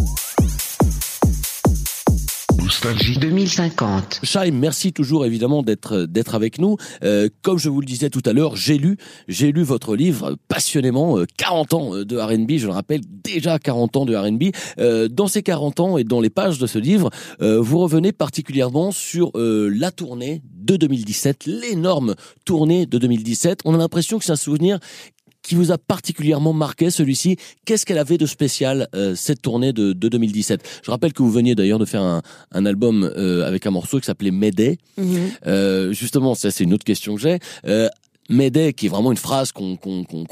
Nostalgie 2.70 3.18
2050. 3.18 4.20
Chaim, 4.22 4.52
merci 4.54 4.94
toujours 4.94 5.26
évidemment 5.26 5.64
d'être 5.64 6.06
d'être 6.06 6.36
avec 6.36 6.60
nous. 6.60 6.78
Euh, 7.04 7.28
comme 7.42 7.58
je 7.58 7.68
vous 7.68 7.82
le 7.82 7.88
disais 7.88 8.12
tout 8.12 8.22
à 8.26 8.32
l'heure, 8.32 8.56
j'ai 8.56 8.78
lu 8.78 8.98
j'ai 9.28 9.52
lu 9.52 9.64
votre 9.64 9.96
livre 9.96 10.36
passionnément. 10.48 11.18
euh, 11.18 11.26
40 11.38 11.74
ans 11.74 11.96
de 12.04 12.16
R&B, 12.16 12.58
je 12.58 12.68
le 12.68 12.74
rappelle, 12.74 13.02
déjà 13.24 13.58
40 13.58 13.98
ans 13.98 14.06
de 14.06 14.16
R&B. 14.16 14.56
Euh, 14.78 15.08
dans 15.08 15.28
ces 15.28 15.42
40 15.42 15.80
ans 15.80 15.98
et 15.98 16.04
dans 16.04 16.22
les 16.22 16.30
pages 16.30 16.60
de 16.60 16.68
ce 16.68 16.78
livre, 16.78 17.10
euh, 17.42 17.60
vous 17.60 17.80
revenez 17.80 18.12
particulièrement 18.12 18.92
sur 18.92 19.32
euh, 19.34 19.72
la 19.76 19.90
tournée 19.90 20.44
de 20.54 20.76
2017, 20.76 21.48
l'énorme 21.48 22.14
tournée 22.46 22.86
de 22.86 23.00
2017. 23.00 23.62
On 23.66 23.74
a 23.74 23.78
l'impression 23.80 24.20
que 24.20 24.26
c'est 24.26 24.32
un 24.32 24.36
souvenir 24.36 24.78
qui 25.50 25.56
vous 25.56 25.72
a 25.72 25.80
particulièrement 25.80 26.54
marqué 26.54 26.92
celui-ci 26.92 27.38
Qu'est-ce 27.66 27.84
qu'elle 27.84 27.98
avait 27.98 28.20
de 28.20 28.28
spécial 28.28 28.88
euh, 28.94 29.16
cette 29.16 29.42
tournée 29.42 29.74
de, 29.74 29.94
de 29.94 30.08
2017 30.08 30.62
Je 30.86 30.92
rappelle 30.92 31.12
que 31.12 31.24
vous 31.24 31.32
veniez 31.32 31.56
d'ailleurs 31.56 31.80
de 31.80 31.86
faire 31.86 32.04
un, 32.04 32.22
un 32.52 32.66
album 32.68 33.12
euh, 33.18 33.48
avec 33.48 33.66
un 33.66 33.72
morceau 33.72 34.00
qui 34.00 34.06
s'appelait 34.06 34.30
Mayday. 34.30 34.78
Mhm. 34.98 35.32
Euh, 35.48 35.92
justement, 35.92 36.36
ça 36.36 36.52
c'est 36.52 36.64
une 36.64 36.74
autre 36.76 36.84
question 36.84 37.16
que 37.16 37.22
j'ai. 37.22 37.40
Euh, 37.66 37.90
Mayday, 38.30 38.74
qui 38.74 38.86
est 38.86 38.90
vraiment 38.90 39.12
une 39.12 39.18
phrase 39.18 39.52
qu'on 39.52 39.80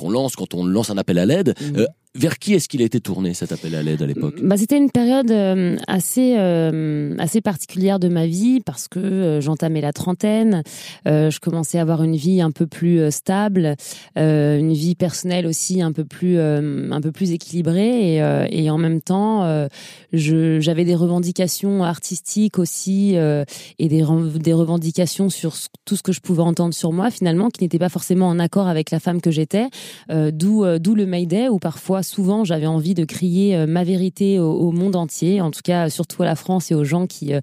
lance 0.08 0.36
quand 0.36 0.54
on 0.54 0.64
lance 0.64 0.92
un 0.92 1.00
appel 1.00 1.18
à 1.18 1.26
l'aide. 1.26 1.56
Mhm. 1.60 1.78
Euh, 1.78 1.88
vers 2.16 2.40
qui 2.40 2.54
est-ce 2.54 2.68
qu'il 2.68 2.82
a 2.82 2.86
été 2.86 3.00
tourné 3.00 3.34
cet 3.34 3.52
appel 3.52 3.76
à 3.76 3.84
l'aide 3.84 4.02
à 4.02 4.06
l'époque 4.06 4.42
Bah, 4.42 4.58
c'était 4.58 4.78
une 4.78 4.90
période 4.90 5.32
euh, 5.32 5.78
assez 5.88 6.36
euh, 6.38 7.16
assez 7.20 7.42
particulière 7.42 8.00
de 8.00 8.08
ma 8.08 8.26
vie 8.26 8.60
parce 8.60 8.88
que 8.88 9.00
euh, 9.00 9.42
j'entamais 9.42 9.82
la 9.82 9.94
trentaine, 9.94 10.64
je 11.06 11.40
commençais 11.40 11.78
à 11.78 11.82
avoir 11.82 12.04
une 12.04 12.16
vie 12.16 12.42
un 12.42 12.52
peu 12.52 12.68
plus 12.68 13.12
stable, 13.12 13.76
une 14.16 14.74
vie 14.74 14.96
personnelle 14.96 15.46
aussi 15.46 15.82
un 15.82 15.92
peu 15.92 16.06
plus 16.06 16.40
un 16.40 17.02
peu 17.02 17.12
plus 17.12 17.32
équilibrée 17.32 18.16
et, 18.16 18.22
et 18.52 18.70
en 18.70 18.78
même 18.78 19.02
temps 19.02 19.68
j'avais 20.12 20.86
des 20.86 20.96
revendications 20.96 21.84
artistiques 21.84 22.60
aussi 22.60 23.16
et 23.16 23.88
des 23.88 24.04
des 24.40 24.54
revendications 24.54 25.30
sur 25.30 25.56
tout 25.86 25.96
ce 25.96 26.04
que 26.04 26.12
je 26.12 26.22
pouvais 26.22 26.44
entendre 26.44 26.74
sur 26.74 26.92
moi 26.92 27.12
finalement 27.12 27.50
qui 27.50 27.64
n'étaient 27.64 27.80
pas 27.80 27.90
forcément 27.90 28.28
en 28.28 28.40
accord 28.40 28.68
avec 28.68 28.92
la 28.92 29.00
femme 29.00 29.22
que 29.22 29.32
j'étais, 29.32 29.68
d'où 30.10 30.66
d'où 30.80 30.96
le 30.96 31.06
Mayday 31.06 31.50
où 31.50 31.60
parfois 31.60 31.97
souvent 32.04 32.44
j'avais 32.44 32.66
envie 32.68 32.94
de 32.94 33.06
crier 33.06 33.56
euh, 33.56 33.66
ma 33.68 33.84
vérité 33.84 34.39
au, 34.39 34.51
au 34.51 34.72
monde 34.72 34.96
entier, 34.96 35.42
en 35.42 35.51
tout 35.51 35.62
cas 35.63 35.89
surtout 35.89 36.24
à 36.24 36.25
la 36.25 36.36
France 36.36 36.72
et 36.72 36.75
aux 36.75 36.84
gens 36.84 37.08
qui 37.08 37.34
euh, 37.34 37.39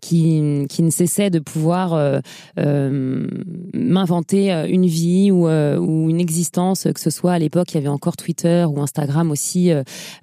qui, 0.00 0.64
qui 0.68 0.82
ne 0.82 0.90
cessaient 0.90 1.30
de 1.30 1.38
pouvoir 1.38 1.94
euh, 1.94 2.20
euh, 2.58 3.26
m'inventer 3.74 4.50
une 4.68 4.86
vie 4.86 5.30
ou, 5.30 5.48
euh, 5.48 5.78
ou 5.78 6.08
une 6.10 6.20
existence, 6.20 6.86
que 6.94 7.00
ce 7.00 7.10
soit 7.10 7.32
à 7.32 7.38
l'époque 7.38 7.72
il 7.72 7.76
y 7.76 7.78
avait 7.78 7.88
encore 7.88 8.16
Twitter 8.16 8.64
ou 8.68 8.80
Instagram 8.80 9.30
aussi, 9.30 9.70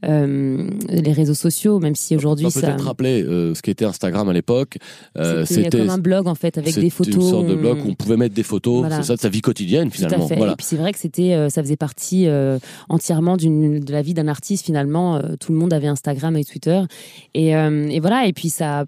les 0.04 1.12
réseaux 1.12 1.34
sociaux, 1.34 1.80
même 1.80 1.96
si 1.96 2.16
aujourd'hui 2.16 2.46
On 2.46 2.50
ça 2.50 2.62
peut-être 2.62 2.86
rappeler 2.86 3.24
ce 3.24 3.62
qu'était 3.62 3.86
Instagram 3.86 4.30
à 4.30 4.34
l'époque. 4.34 4.78
C'était 5.46 5.70
comme 5.80 5.90
un 5.90 5.98
blog 5.98 6.28
en 6.28 6.36
fait 6.36 6.58
avec 6.58 6.76
des 6.76 6.90
photos. 6.90 7.16
une 7.16 7.22
sorte 7.22 7.48
de 7.48 7.56
blog 7.56 7.80
on- 7.84 7.88
où 7.88 7.92
on 7.92 7.96
pouvait 7.96 8.18
mettre 8.18 8.36
des 8.36 8.44
photos, 8.44 8.80
Voilà. 8.80 8.98
c'est 8.98 9.04
ça 9.08 9.16
de 9.16 9.20
sa 9.22 9.30
vie 9.30 9.42
quotidienne 9.42 9.90
Tout 9.90 9.96
finalement. 9.98 10.26
à 10.26 10.28
fait. 10.28 10.36
Voilà. 10.36 10.54
Et 10.54 10.56
puis 10.56 10.66
c'est 10.66 10.76
vrai 10.78 10.92
que 10.94 11.00
c'était, 11.00 11.50
ça 11.50 11.62
faisait 11.62 11.78
partie 11.78 12.28
entièrement 12.90 13.38
d'une 13.38 13.73
de 13.80 13.92
la 13.92 14.02
vie 14.02 14.14
d'un 14.14 14.28
artiste 14.28 14.66
finalement. 14.66 15.18
Euh, 15.18 15.36
tout 15.40 15.52
le 15.52 15.58
monde 15.58 15.74
avait 15.74 15.88
Instagram 15.88 16.36
et 16.38 16.44
Twitter. 16.44 16.82
Et, 17.34 17.56
euh, 17.56 17.88
et 17.90 18.00
voilà. 18.00 18.26
Et 18.28 18.34
puis 18.34 18.50
ça. 18.50 18.86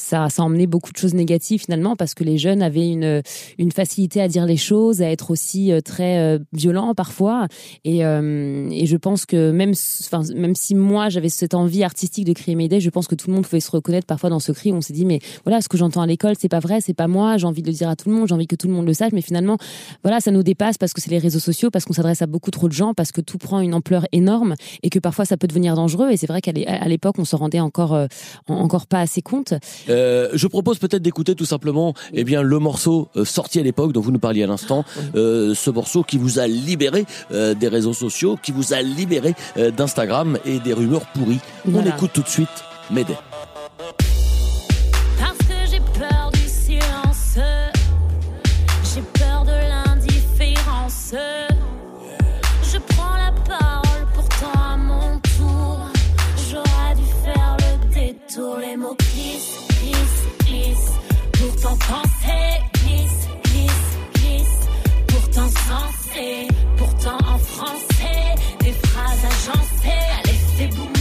Ça, 0.00 0.28
ça 0.30 0.42
a 0.42 0.44
emmené 0.44 0.66
beaucoup 0.66 0.92
de 0.92 0.96
choses 0.96 1.14
négatives 1.14 1.60
finalement 1.62 1.94
parce 1.96 2.14
que 2.14 2.24
les 2.24 2.38
jeunes 2.38 2.62
avaient 2.62 2.88
une, 2.88 3.22
une 3.58 3.70
facilité 3.72 4.20
à 4.20 4.28
dire 4.28 4.46
les 4.46 4.56
choses, 4.56 5.02
à 5.02 5.10
être 5.10 5.30
aussi 5.30 5.72
euh, 5.72 5.80
très 5.80 6.18
euh, 6.18 6.38
violents 6.52 6.94
parfois. 6.94 7.46
Et, 7.84 8.04
euh, 8.04 8.68
et 8.70 8.86
je 8.86 8.96
pense 8.96 9.26
que 9.26 9.50
même, 9.50 9.72
enfin, 10.06 10.22
même 10.34 10.54
si 10.54 10.74
moi 10.74 11.08
j'avais 11.08 11.28
cette 11.28 11.54
envie 11.54 11.84
artistique 11.84 12.24
de 12.24 12.32
créer 12.32 12.54
mes 12.54 12.64
idées, 12.64 12.80
je 12.80 12.90
pense 12.90 13.06
que 13.06 13.14
tout 13.14 13.28
le 13.28 13.34
monde 13.34 13.44
pouvait 13.46 13.60
se 13.60 13.70
reconnaître 13.70 14.06
parfois 14.06 14.30
dans 14.30 14.40
ce 14.40 14.52
cri 14.52 14.72
où 14.72 14.76
on 14.76 14.80
s'est 14.80 14.92
dit 14.94 15.04
mais 15.06 15.20
voilà 15.44 15.60
ce 15.60 15.68
que 15.68 15.76
j'entends 15.76 16.00
à 16.02 16.06
l'école 16.06 16.34
c'est 16.38 16.48
pas 16.48 16.60
vrai, 16.60 16.80
c'est 16.80 16.94
pas 16.94 17.06
moi, 17.08 17.36
j'ai 17.36 17.46
envie 17.46 17.62
de 17.62 17.68
le 17.68 17.74
dire 17.74 17.88
à 17.88 17.96
tout 17.96 18.08
le 18.08 18.14
monde, 18.14 18.26
j'ai 18.28 18.34
envie 18.34 18.46
que 18.46 18.56
tout 18.56 18.66
le 18.68 18.72
monde 18.74 18.86
le 18.86 18.94
sache, 18.94 19.12
mais 19.12 19.22
finalement 19.22 19.56
voilà, 20.02 20.20
ça 20.20 20.30
nous 20.30 20.42
dépasse 20.42 20.78
parce 20.78 20.92
que 20.92 21.00
c'est 21.00 21.10
les 21.10 21.18
réseaux 21.18 21.38
sociaux, 21.38 21.70
parce 21.70 21.84
qu'on 21.84 21.92
s'adresse 21.92 22.22
à 22.22 22.26
beaucoup 22.26 22.50
trop 22.50 22.68
de 22.68 22.72
gens, 22.72 22.94
parce 22.94 23.12
que 23.12 23.20
tout 23.20 23.38
prend 23.38 23.60
une 23.60 23.74
ampleur 23.74 24.06
énorme 24.12 24.54
et 24.82 24.90
que 24.90 24.98
parfois 24.98 25.24
ça 25.24 25.36
peut 25.36 25.46
devenir 25.46 25.74
dangereux. 25.74 26.10
Et 26.10 26.16
c'est 26.16 26.26
vrai 26.26 26.40
qu'à 26.40 26.52
l'époque, 26.86 27.16
on 27.18 27.24
s'en 27.24 27.36
rendait 27.38 27.60
encore, 27.60 27.94
euh, 27.94 28.06
en- 28.48 28.54
encore 28.56 28.86
pas 28.86 29.00
assez 29.00 29.22
compte. 29.22 29.54
Euh, 29.90 30.28
je 30.32 30.46
propose 30.46 30.78
peut-être 30.78 31.02
d'écouter 31.02 31.34
tout 31.34 31.44
simplement 31.44 31.94
eh 32.12 32.24
bien 32.24 32.42
le 32.42 32.58
morceau 32.58 33.08
euh, 33.16 33.24
sorti 33.24 33.58
à 33.58 33.62
l'époque 33.62 33.92
dont 33.92 34.00
vous 34.00 34.12
nous 34.12 34.18
parliez 34.18 34.42
à 34.42 34.46
l'instant, 34.46 34.84
euh, 35.14 35.54
ce 35.54 35.70
morceau 35.70 36.02
qui 36.02 36.18
vous 36.18 36.38
a 36.38 36.46
libéré 36.46 37.04
euh, 37.32 37.54
des 37.54 37.68
réseaux 37.68 37.92
sociaux, 37.92 38.38
qui 38.42 38.52
vous 38.52 38.72
a 38.72 38.82
libéré 38.82 39.34
euh, 39.56 39.70
d'Instagram 39.70 40.38
et 40.44 40.58
des 40.60 40.72
rumeurs 40.72 41.06
pourries. 41.14 41.40
On 41.72 41.84
écoute 41.84 42.10
tout 42.14 42.22
de 42.22 42.28
suite 42.28 42.48
Mayday. 42.90 43.16
Parce 45.18 45.38
que 45.38 45.70
j'ai 45.70 45.80
peur 45.98 46.30
du 46.32 46.48
silence. 46.48 47.38
J'ai 48.94 49.02
peur 49.18 49.29
Pourtant 66.76 67.18
en 67.26 67.38
français. 67.38 68.34
Des 68.60 68.72
phrases 68.72 69.24
agencées 69.24 70.02
à 70.18 70.26
l'effet 70.26 70.68
boomerang, 70.76 70.99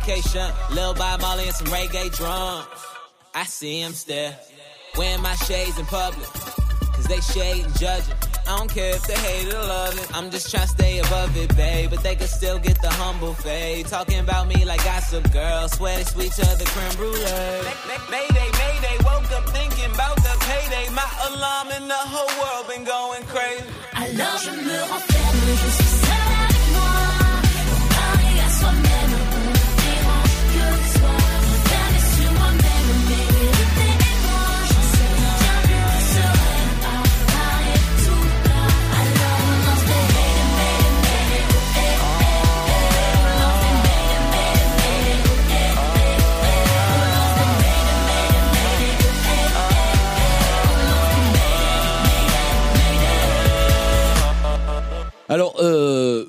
vacation. 0.00 0.46
Lil 0.72 0.94
Bob 0.94 1.20
Marley 1.20 1.44
and 1.44 1.54
some 1.54 1.66
reggae 1.68 2.14
drums. 2.16 2.66
I 3.34 3.44
see 3.44 3.80
him 3.80 3.92
stare. 3.92 4.36
Wearing 4.96 5.22
my 5.22 5.34
shades 5.36 5.78
in 5.78 5.86
public. 5.86 6.26
Cause 6.94 7.04
they 7.04 7.20
shade 7.20 7.64
and 7.64 7.78
judging. 7.78 8.14
I 8.48 8.58
don't 8.58 8.70
care 8.70 8.94
if 8.96 9.06
they 9.06 9.14
hate 9.14 9.48
it 9.48 9.54
or 9.54 9.58
love 9.58 9.96
it. 9.96 10.16
I'm 10.16 10.30
just 10.30 10.50
trying 10.50 10.66
to 10.66 10.68
stay 10.68 10.98
above 10.98 11.36
it, 11.36 11.54
babe. 11.56 11.90
But 11.90 12.02
they 12.02 12.16
can 12.16 12.26
still 12.26 12.58
get 12.58 12.80
the 12.82 12.90
humble 12.90 13.34
fade. 13.34 13.86
Talking 13.86 14.20
about 14.20 14.48
me 14.48 14.64
like 14.64 14.82
gossip 14.84 15.30
girl. 15.32 15.68
Swear 15.68 15.98
they 15.98 16.04
sweet 16.04 16.32
to 16.32 16.46
the 16.58 16.64
creme 16.66 16.96
brulee. 16.96 17.20
Mayday, 18.10 18.50
mayday, 18.62 18.96
woke 19.04 19.30
up 19.32 19.48
thinking 19.50 19.92
about 19.94 20.16
the 20.16 20.34
payday. 20.48 20.90
My 20.92 21.08
alarm 21.28 21.68
and 21.76 21.88
the 21.88 22.02
whole 22.12 22.32
world 22.40 22.66
been 22.68 22.84
going 22.84 23.22
crazy. 23.24 23.64
Alors 23.94 24.38
je 24.42 24.50
me 24.50 24.78
renferme, 24.90 25.56
je 25.62 25.89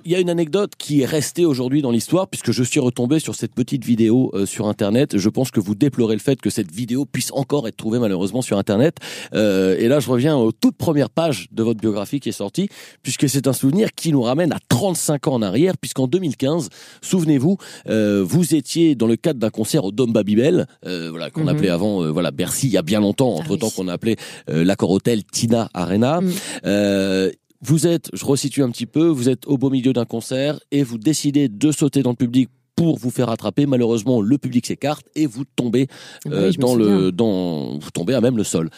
y 0.06 0.16
a 0.16 0.20
une 0.20 0.30
anecdote 0.30 0.72
qui 0.78 1.02
est 1.02 1.06
restée 1.06 1.46
aujourd'hui 1.46 1.82
dans 1.82 1.92
l'histoire, 1.92 2.28
puisque 2.28 2.52
je 2.52 2.64
suis 2.64 2.80
retombé 2.80 3.20
sur 3.20 3.36
cette 3.36 3.54
petite 3.54 3.84
vidéo 3.86 4.32
euh, 4.34 4.46
sur 4.46 4.68
Internet. 4.68 5.18
Je 5.18 5.30
pense 5.30 5.52
que 5.52 5.60
vous 5.60 5.76
déplorez 5.76 6.16
le 6.16 6.22
fait 6.22 6.40
que 6.42 6.50
cette 6.50 6.72
vidéo 6.72 7.06
puisse 7.06 7.32
encore 7.34 7.68
être 7.68 7.78
trouvée 7.78 8.00
malheureusement 8.00 8.42
sur 8.42 8.58
Internet. 8.58 8.98
Euh, 9.34 9.76
et 9.78 9.88
là, 9.88 10.00
je 10.00 10.10
reviens 10.10 10.38
aux 10.38 10.52
toutes 10.52 10.78
premières 10.78 11.10
pages 11.10 11.48
de 11.52 11.64
votre 11.64 11.80
biographie 11.80 12.20
qui 12.20 12.30
est 12.30 12.34
sortie, 12.34 12.70
puisque 13.04 13.30
c'est 13.30 13.48
un 13.48 13.54
souvenir 13.54 13.94
qui 13.94 14.12
nous 14.12 14.22
ramène 14.22 14.52
à 14.54 14.60
35 14.70 15.28
ans 15.28 15.34
en 15.34 15.42
arrière, 15.42 15.78
puisqu'en 15.78 16.08
2015, 16.08 16.70
souvenez-vous, 17.02 17.58
euh, 17.90 18.24
vous 18.26 18.56
étiez 18.56 18.96
dans 18.96 19.08
le 19.08 19.16
cadre 19.16 19.40
d'un 19.40 19.50
concert 19.50 19.86
au 19.86 19.92
Dom 19.92 20.12
Babybel, 20.14 20.68
euh, 20.86 21.10
voilà 21.12 21.30
qu'on 21.30 21.42
Mhm. 21.42 21.50
appelait 21.50 21.70
avant, 21.70 22.04
euh, 22.04 22.10
voilà 22.12 22.32
Bercy, 22.32 22.68
il 22.68 22.74
y 22.74 22.78
a 22.78 22.82
bien 22.82 23.00
longtemps, 23.02 23.36
entre 23.36 23.56
temps 23.58 23.68
oui. 23.68 23.74
qu'on 23.76 23.88
appelait 23.88 24.16
euh, 24.50 24.64
l'accord 24.64 24.92
hôtel 24.92 25.24
Tina 25.24 25.70
Arena. 25.74 26.22
Mm. 26.22 26.32
Euh, 26.66 27.32
vous 27.62 27.88
êtes, 27.88 28.10
je 28.14 28.26
resitue 28.26 28.64
un 28.64 28.70
petit 28.70 28.86
peu, 28.86 29.08
vous 29.08 29.30
êtes 29.30 29.46
au 29.48 29.58
beau 29.58 29.70
milieu 29.70 29.94
d'un 29.94 30.06
concert 30.06 30.60
et 30.72 30.84
vous 30.84 30.98
décidez 30.98 31.48
de 31.48 31.72
sauter 31.72 32.02
dans 32.02 32.10
le 32.12 32.16
public 32.16 32.50
pour 32.76 32.98
vous 32.98 33.12
faire 33.12 33.30
attraper. 33.30 33.66
Malheureusement, 33.66 34.22
le 34.22 34.38
public 34.38 34.66
s'écarte 34.66 35.06
et 35.16 35.28
vous 35.28 35.44
tombez 35.56 35.88
Ah 36.26 36.30
bah 36.30 36.36
euh, 36.38 36.50
oui, 36.50 36.58
dans 36.58 36.76
le, 36.76 37.12
dans, 37.12 37.78
vous 37.78 37.92
tombez 37.92 38.14
à 38.14 38.22
même 38.22 38.38
le 38.38 38.44
sol. 38.44 38.70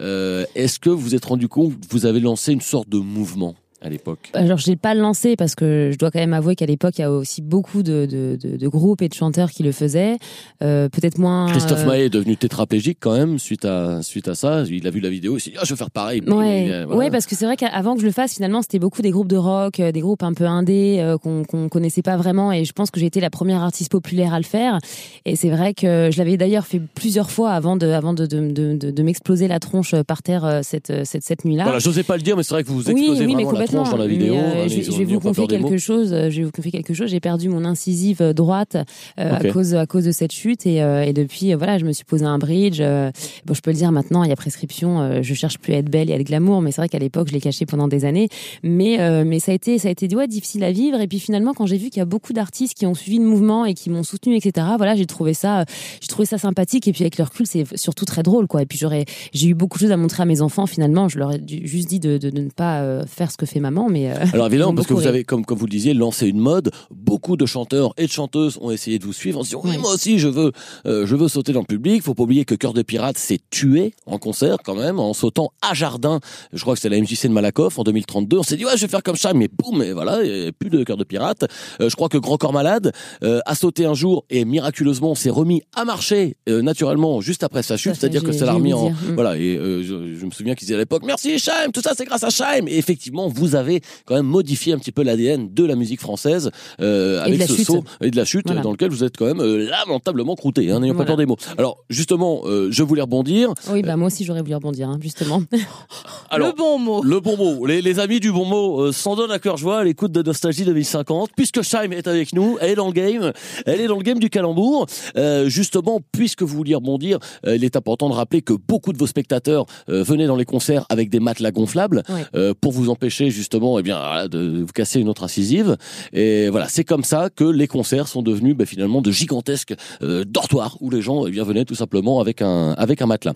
Euh, 0.00 0.44
Est-ce 0.54 0.80
que 0.80 0.90
vous 0.90 0.98
vous 0.98 1.14
êtes 1.14 1.24
rendu 1.24 1.48
compte 1.48 1.78
que 1.78 1.86
vous 1.90 2.06
avez 2.06 2.20
lancé 2.20 2.52
une 2.52 2.60
sorte 2.60 2.88
de 2.88 2.98
mouvement? 2.98 3.54
À 3.84 3.88
l'époque 3.88 4.30
Alors, 4.34 4.58
je 4.58 4.66
l'ai 4.66 4.76
pas 4.76 4.94
lancé 4.94 5.36
parce 5.36 5.54
que 5.54 5.90
je 5.92 5.98
dois 5.98 6.10
quand 6.10 6.18
même 6.20 6.32
avouer 6.34 6.54
qu'à 6.54 6.66
l'époque, 6.66 6.94
il 6.98 7.02
y 7.02 7.04
a 7.04 7.10
aussi 7.10 7.42
beaucoup 7.42 7.82
de, 7.82 8.06
de, 8.06 8.38
de, 8.40 8.56
de 8.56 8.68
groupes 8.68 9.02
et 9.02 9.08
de 9.08 9.14
chanteurs 9.14 9.50
qui 9.50 9.62
le 9.62 9.72
faisaient. 9.72 10.16
Euh, 10.62 10.88
Peut-être 10.88 11.18
moins. 11.18 11.46
Christophe 11.48 11.84
euh, 11.84 11.90
Maé 11.90 12.04
est 12.04 12.10
devenu 12.10 12.36
tétraplégique 12.36 12.98
quand 13.00 13.16
même 13.16 13.38
suite 13.38 13.64
à 13.64 14.02
suite 14.02 14.28
à 14.28 14.34
ça. 14.34 14.62
Il 14.68 14.86
a 14.86 14.90
vu 14.90 15.00
la 15.00 15.10
vidéo, 15.10 15.36
il 15.36 15.40
s'est 15.40 15.50
dit 15.50 15.56
ah 15.58 15.64
je 15.64 15.72
vais 15.72 15.78
faire 15.78 15.90
pareil. 15.90 16.22
Ouais, 16.26 16.36
Mais, 16.36 16.72
euh, 16.72 16.84
voilà. 16.86 16.98
ouais, 16.98 17.10
parce 17.10 17.26
que 17.26 17.34
c'est 17.34 17.44
vrai 17.44 17.56
qu'avant 17.56 17.94
que 17.94 18.00
je 18.00 18.06
le 18.06 18.12
fasse, 18.12 18.34
finalement, 18.34 18.62
c'était 18.62 18.78
beaucoup 18.78 19.02
des 19.02 19.10
groupes 19.10 19.28
de 19.28 19.36
rock, 19.36 19.80
euh, 19.80 19.92
des 19.92 20.00
groupes 20.00 20.22
un 20.22 20.32
peu 20.34 20.46
indés 20.46 20.98
euh, 21.00 21.18
qu'on 21.18 21.44
qu'on 21.44 21.68
connaissait 21.68 22.02
pas 22.02 22.16
vraiment. 22.16 22.52
Et 22.52 22.64
je 22.64 22.72
pense 22.72 22.90
que 22.90 23.00
j'ai 23.00 23.06
été 23.06 23.20
la 23.20 23.30
première 23.30 23.62
artiste 23.62 23.90
populaire 23.90 24.34
à 24.34 24.38
le 24.38 24.44
faire. 24.44 24.78
Et 25.24 25.36
c'est 25.36 25.50
vrai 25.50 25.74
que 25.74 26.10
je 26.12 26.18
l'avais 26.18 26.36
d'ailleurs 26.36 26.66
fait 26.66 26.80
plusieurs 26.94 27.30
fois 27.30 27.50
avant 27.52 27.76
de, 27.76 27.86
avant 27.88 28.12
de, 28.14 29.02
m'exploser 29.02 29.48
la 29.48 29.58
tronche 29.58 29.94
par 30.02 30.22
terre 30.22 30.44
euh, 30.44 30.60
cette, 30.62 31.04
cette, 31.04 31.22
cette 31.24 31.44
nuit-là. 31.44 31.64
Voilà, 31.64 31.78
j'osais 31.78 32.02
pas 32.02 32.16
le 32.16 32.22
dire, 32.22 32.36
mais 32.36 32.42
c'est 32.42 32.54
vrai 32.54 32.62
que 32.62 32.68
vous 32.68 32.80
vous 32.80 32.90
Oui, 32.90 33.00
explosez 33.00 33.26
oui, 33.26 33.34
mais 33.34 33.44
complètement. 33.44 33.71
Tronche 33.72 33.90
dans 33.90 33.96
la 33.96 34.06
vidéo. 34.06 34.34
Mais, 34.34 34.40
euh, 34.40 34.64
hein, 34.64 34.68
je, 34.68 34.76
vais 34.76 34.82
souvenirs, 34.82 35.08
vous 35.08 35.20
confier 35.20 35.46
quelque 35.46 35.78
chose. 35.78 36.12
euh, 36.12 36.30
Je 36.30 36.38
vais 36.38 36.44
vous 36.44 36.50
confier 36.52 36.70
quelque 36.70 36.94
chose. 36.94 37.10
J'ai 37.10 37.20
perdu 37.20 37.48
mon 37.48 37.64
incisive 37.64 38.22
euh, 38.22 38.32
droite 38.32 38.76
euh, 39.18 39.34
à 39.34 39.44
cause 39.52 39.74
à 39.74 39.86
cause 39.86 40.04
de 40.04 40.12
cette 40.12 40.32
chute 40.32 40.66
et, 40.66 40.82
euh, 40.82 41.02
et 41.02 41.12
depuis 41.12 41.52
euh, 41.52 41.56
voilà, 41.56 41.78
je 41.78 41.84
me 41.84 41.92
suis 41.92 42.04
posé 42.04 42.24
un 42.24 42.38
bridge. 42.38 42.78
euh, 42.80 43.10
bon, 43.46 43.54
je 43.54 43.60
peux 43.60 43.70
le 43.70 43.76
dire 43.76 43.92
maintenant, 43.92 44.24
il 44.24 44.30
y 44.30 44.32
a 44.32 44.36
prescription. 44.36 45.00
euh, 45.00 45.20
je 45.22 45.34
cherche 45.34 45.58
plus 45.58 45.74
à 45.74 45.78
être 45.78 45.90
belle 45.90 46.10
et 46.10 46.12
à 46.12 46.16
être 46.16 46.26
glamour, 46.26 46.60
mais 46.62 46.72
c'est 46.72 46.80
vrai 46.80 46.88
qu'à 46.88 46.98
l'époque, 46.98 47.28
je 47.28 47.32
l'ai 47.34 47.40
caché 47.40 47.66
pendant 47.66 47.88
des 47.88 48.04
années. 48.04 48.28
Mais 48.62 49.00
euh, 49.00 49.24
mais 49.26 49.38
ça 49.40 49.52
a 49.52 49.54
été 49.54 49.78
ça 49.78 49.88
a 49.88 49.90
été 49.90 50.14
ouais, 50.14 50.28
difficile 50.28 50.64
à 50.64 50.72
vivre. 50.72 51.00
Et 51.00 51.06
puis 51.08 51.18
finalement, 51.18 51.52
quand 51.54 51.66
j'ai 51.66 51.76
vu 51.78 51.90
qu'il 51.90 51.98
y 51.98 52.02
a 52.02 52.06
beaucoup 52.06 52.32
d'artistes 52.32 52.74
qui 52.74 52.86
ont 52.86 52.94
suivi 52.94 53.18
le 53.18 53.24
mouvement 53.24 53.64
et 53.64 53.74
qui 53.74 53.90
m'ont 53.90 54.02
soutenu, 54.02 54.36
etc. 54.36 54.66
Voilà, 54.76 54.94
j'ai 54.94 55.06
trouvé 55.06 55.34
ça 55.34 55.60
euh, 55.60 55.64
j'ai 56.00 56.08
trouvé 56.08 56.26
ça 56.26 56.38
sympathique. 56.38 56.88
Et 56.88 56.92
puis 56.92 57.02
avec 57.02 57.18
le 57.18 57.24
recul, 57.24 57.46
c'est 57.46 57.64
surtout 57.76 58.04
très 58.04 58.22
drôle, 58.22 58.46
quoi. 58.46 58.62
Et 58.62 58.66
puis 58.66 58.78
j'aurais 58.78 59.04
j'ai 59.32 59.48
eu 59.48 59.54
beaucoup 59.54 59.78
de 59.78 59.82
choses 59.84 59.92
à 59.92 59.96
montrer 59.96 60.22
à 60.22 60.26
mes 60.26 60.40
enfants. 60.42 60.66
Finalement, 60.66 61.08
je 61.08 61.18
leur 61.18 61.32
ai 61.34 61.40
juste 61.46 61.88
dit 61.88 62.00
de, 62.00 62.18
de, 62.18 62.30
de 62.30 62.40
ne 62.40 62.48
pas 62.50 62.80
euh, 62.80 63.04
faire 63.06 63.30
ce 63.30 63.36
que 63.36 63.46
fait 63.46 63.60
maman, 63.62 63.88
mais 63.88 64.10
euh, 64.10 64.16
Alors 64.34 64.46
évidemment, 64.46 64.74
parce 64.74 64.86
que 64.86 64.92
vous 64.94 65.06
avez, 65.06 65.24
comme, 65.24 65.44
comme 65.44 65.58
vous 65.58 65.66
le 65.66 65.70
disiez, 65.70 65.94
lancé 65.94 66.28
une 66.28 66.38
mode. 66.38 66.70
Beaucoup 66.90 67.36
de 67.36 67.46
chanteurs 67.46 67.94
et 67.96 68.06
de 68.06 68.12
chanteuses 68.12 68.58
ont 68.60 68.70
essayé 68.70 68.98
de 68.98 69.04
vous 69.04 69.12
suivre 69.12 69.40
en 69.40 69.42
se 69.42 69.48
disant 69.48 69.62
oui, 69.64 69.78
moi 69.78 69.94
aussi 69.94 70.18
je 70.18 70.28
veux, 70.28 70.52
euh, 70.86 71.06
je 71.06 71.16
veux 71.16 71.28
sauter 71.28 71.52
dans 71.52 71.60
le 71.60 71.66
public. 71.66 72.02
Faut 72.02 72.14
pas 72.14 72.24
oublier 72.24 72.44
que 72.44 72.54
Cœur 72.54 72.74
de 72.74 72.82
Pirate 72.82 73.16
s'est 73.16 73.40
tué 73.50 73.94
en 74.06 74.18
concert 74.18 74.58
quand 74.64 74.74
même 74.74 74.98
en 74.98 75.14
sautant 75.14 75.52
à 75.62 75.72
Jardin. 75.72 76.20
Je 76.52 76.60
crois 76.60 76.74
que 76.74 76.80
c'était 76.80 76.94
la 76.94 77.00
MJC 77.00 77.28
de 77.28 77.32
Malakoff 77.32 77.78
en 77.78 77.84
2032. 77.84 78.38
On 78.38 78.42
s'est 78.42 78.56
dit 78.56 78.64
ouais, 78.64 78.76
je 78.76 78.82
vais 78.82 78.88
faire 78.88 79.02
comme 79.02 79.16
ça, 79.16 79.32
mais 79.32 79.48
boum, 79.48 79.82
et 79.82 79.92
voilà, 79.92 80.22
il 80.22 80.44
y 80.44 80.46
a 80.48 80.52
plus 80.52 80.68
de 80.68 80.84
Cœur 80.84 80.96
de 80.96 81.04
Pirate. 81.04 81.44
Euh, 81.80 81.88
je 81.88 81.96
crois 81.96 82.08
que 82.08 82.18
Grand 82.18 82.36
Corps 82.36 82.52
Malade 82.52 82.92
euh, 83.22 83.40
a 83.46 83.54
sauté 83.54 83.86
un 83.86 83.94
jour 83.94 84.24
et 84.30 84.44
miraculeusement 84.44 85.14
s'est 85.14 85.30
remis 85.30 85.62
à 85.74 85.84
marcher 85.84 86.36
euh, 86.48 86.62
naturellement 86.62 87.20
juste 87.20 87.42
après 87.42 87.62
sa 87.62 87.76
chute, 87.76 87.94
c'est-à-dire 87.94 88.22
que 88.22 88.32
ça 88.32 88.46
l'a 88.46 88.54
remis 88.54 88.72
en. 88.72 88.90
Mm. 88.90 88.96
voilà. 89.14 89.36
Et 89.36 89.56
euh, 89.56 89.82
je, 89.82 90.18
je 90.18 90.26
me 90.26 90.30
souviens 90.30 90.54
qu'ils 90.54 90.66
disaient 90.66 90.76
à 90.76 90.78
l'époque 90.78 91.02
merci 91.04 91.38
Chaim, 91.38 91.70
tout 91.72 91.80
ça 91.80 91.92
c'est 91.96 92.04
grâce 92.04 92.24
à 92.24 92.30
Chaim. 92.30 92.66
Et 92.66 92.78
effectivement, 92.78 93.28
vous 93.28 93.51
avez 93.54 93.80
quand 94.06 94.14
même 94.14 94.26
modifié 94.26 94.72
un 94.72 94.78
petit 94.78 94.92
peu 94.92 95.02
l'ADN 95.02 95.52
de 95.52 95.64
la 95.64 95.74
musique 95.76 96.00
française 96.00 96.50
euh, 96.80 97.22
avec 97.22 97.42
ce 97.42 97.54
chute. 97.56 97.66
saut 97.66 97.84
et 98.00 98.10
de 98.10 98.16
la 98.16 98.24
chute 98.24 98.46
Voilà. 98.46 98.60
dans 98.62 98.70
lequel 98.72 98.90
vous 98.90 99.04
êtes 99.04 99.16
quand 99.16 99.26
même 99.26 99.40
euh, 99.40 99.68
lamentablement 99.68 100.34
croûté, 100.34 100.70
hein, 100.70 100.80
n'ayons 100.80 100.94
pas 100.94 101.04
peur 101.04 101.16
des 101.16 101.26
mots. 101.26 101.36
Alors 101.58 101.78
justement, 101.90 102.42
euh, 102.44 102.68
je 102.70 102.82
voulais 102.82 103.02
rebondir. 103.02 103.52
oui, 103.70 103.82
bah 103.82 103.96
moi 103.96 104.06
aussi 104.08 104.24
j'aurais 104.24 104.42
voulu 104.42 104.54
rebondir, 104.54 104.88
hein, 104.88 104.98
justement. 105.00 105.42
Alors, 106.30 106.48
le 106.48 106.54
bon 106.56 106.78
mot. 106.78 107.02
le 107.02 107.20
bon 107.20 107.36
mot, 107.36 107.66
les, 107.66 107.82
les 107.82 107.98
amis 107.98 108.18
du 108.20 108.32
bon 108.32 108.44
mot 108.46 108.80
euh, 108.80 108.92
s'en 108.92 109.16
donnent 109.16 109.30
à 109.32 109.38
cœur 109.38 109.56
joie 109.58 109.80
à 109.80 109.84
l'écoute 109.84 110.12
de 110.12 110.22
Nostalgie 110.22 110.64
2050, 110.64 111.30
puisque 111.36 111.62
Chaim 111.62 111.90
est 111.90 112.06
avec 112.06 112.32
nous, 112.34 112.56
elle 112.60 112.70
est 112.70 112.74
dans 112.74 112.86
le 112.86 112.92
game, 112.92 113.32
elle 113.66 113.80
est 113.80 113.86
dans 113.86 113.96
le 113.98 114.02
game 114.02 114.18
du 114.18 114.30
calembour. 114.30 114.86
Euh, 115.16 115.48
justement, 115.48 116.00
puisque 116.12 116.42
vous 116.42 116.56
vouliez 116.56 116.74
rebondir, 116.74 117.18
euh, 117.46 117.56
il 117.56 117.64
est 117.64 117.76
important 117.76 118.08
de 118.08 118.14
rappeler 118.14 118.40
que 118.42 118.54
beaucoup 118.54 118.92
de 118.92 118.98
vos 118.98 119.06
spectateurs 119.06 119.66
euh, 119.90 120.02
venaient 120.02 120.26
dans 120.26 120.36
les 120.36 120.44
concerts 120.46 120.86
avec 120.88 121.10
des 121.10 121.20
matelas 121.20 121.50
gonflables 121.50 122.02
Ouais. 122.08 122.24
euh, 122.34 122.54
pour 122.58 122.72
vous 122.72 122.88
empêcher 122.90 123.28
justement, 123.32 123.78
eh 123.78 123.82
bien, 123.82 124.28
de 124.28 124.62
vous 124.62 124.72
casser 124.72 125.00
une 125.00 125.08
autre 125.08 125.24
incisive. 125.24 125.76
Et 126.12 126.48
voilà, 126.48 126.68
c'est 126.68 126.84
comme 126.84 127.04
ça 127.04 127.30
que 127.34 127.44
les 127.44 127.66
concerts 127.66 128.08
sont 128.08 128.22
devenus 128.22 128.56
ben, 128.56 128.66
finalement 128.66 129.02
de 129.02 129.10
gigantesques 129.10 129.74
euh, 130.02 130.24
dortoirs 130.24 130.76
où 130.80 130.90
les 130.90 131.02
gens 131.02 131.26
eh 131.26 131.30
venaient 131.42 131.64
tout 131.64 131.74
simplement 131.74 132.20
avec 132.20 132.42
un 132.42 132.72
avec 132.72 133.02
un 133.02 133.06
matelas. 133.06 133.34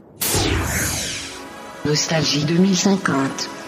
Nostalgie 1.84 2.44
2050. 2.44 3.65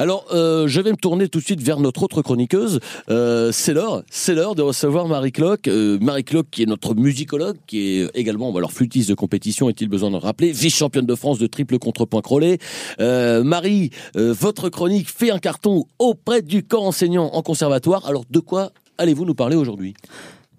Alors, 0.00 0.24
euh, 0.32 0.66
je 0.66 0.80
vais 0.80 0.92
me 0.92 0.96
tourner 0.96 1.28
tout 1.28 1.40
de 1.40 1.44
suite 1.44 1.60
vers 1.60 1.78
notre 1.78 2.02
autre 2.02 2.22
chroniqueuse. 2.22 2.80
Euh, 3.10 3.52
c'est 3.52 3.74
l'heure, 3.74 4.02
c'est 4.10 4.34
l'heure 4.34 4.54
de 4.54 4.62
recevoir 4.62 5.06
Marie 5.06 5.30
Clock. 5.30 5.68
Euh, 5.68 5.98
Marie 6.00 6.24
Clock, 6.24 6.46
qui 6.50 6.62
est 6.62 6.66
notre 6.66 6.94
musicologue, 6.94 7.58
qui 7.66 7.80
est 7.80 8.10
également, 8.14 8.56
alors 8.56 8.72
flûtiste 8.72 9.10
de 9.10 9.14
compétition, 9.14 9.68
est-il 9.68 9.90
besoin 9.90 10.08
de 10.08 10.14
le 10.14 10.20
rappeler, 10.20 10.52
vice-championne 10.52 11.04
de 11.04 11.14
France 11.14 11.38
de 11.38 11.46
triple 11.46 11.78
contrepoint 11.78 12.22
crawlé. 12.22 12.56
Euh, 12.98 13.44
Marie, 13.44 13.90
euh, 14.16 14.32
votre 14.32 14.70
chronique 14.70 15.10
fait 15.10 15.30
un 15.30 15.38
carton 15.38 15.84
auprès 15.98 16.40
du 16.40 16.62
corps 16.62 16.84
enseignant 16.84 17.26
en 17.34 17.42
conservatoire. 17.42 18.06
Alors, 18.06 18.24
de 18.30 18.38
quoi 18.38 18.72
allez-vous 18.96 19.26
nous 19.26 19.34
parler 19.34 19.56
aujourd'hui? 19.56 19.92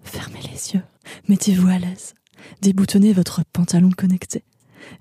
Fermez 0.04 0.38
les 0.52 0.74
yeux, 0.74 0.82
mettez-vous 1.26 1.66
à 1.66 1.78
l'aise, 1.78 2.14
déboutonnez 2.60 3.12
votre 3.12 3.40
pantalon 3.52 3.90
connecté. 3.90 4.44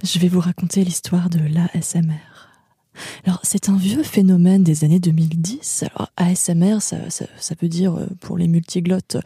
Je 0.04 0.18
vais 0.18 0.30
vous 0.30 0.40
raconter 0.40 0.84
l'histoire 0.84 1.30
de 1.30 1.38
l'ASMR. 1.38 2.31
Alors, 3.26 3.40
c'est 3.44 3.70
un 3.70 3.78
vieux 3.78 4.04
phénomène 4.04 4.64
des 4.64 4.84
années 4.84 5.00
2010. 5.00 5.86
Alors, 5.96 6.10
ASMR, 6.18 6.82
ça, 6.82 7.10
ça, 7.10 7.26
ça 7.40 7.56
veut 7.62 7.70
dire, 7.70 7.96
euh, 7.96 8.08
pour 8.20 8.38
les 8.38 8.48
multiglottes, 8.48 9.18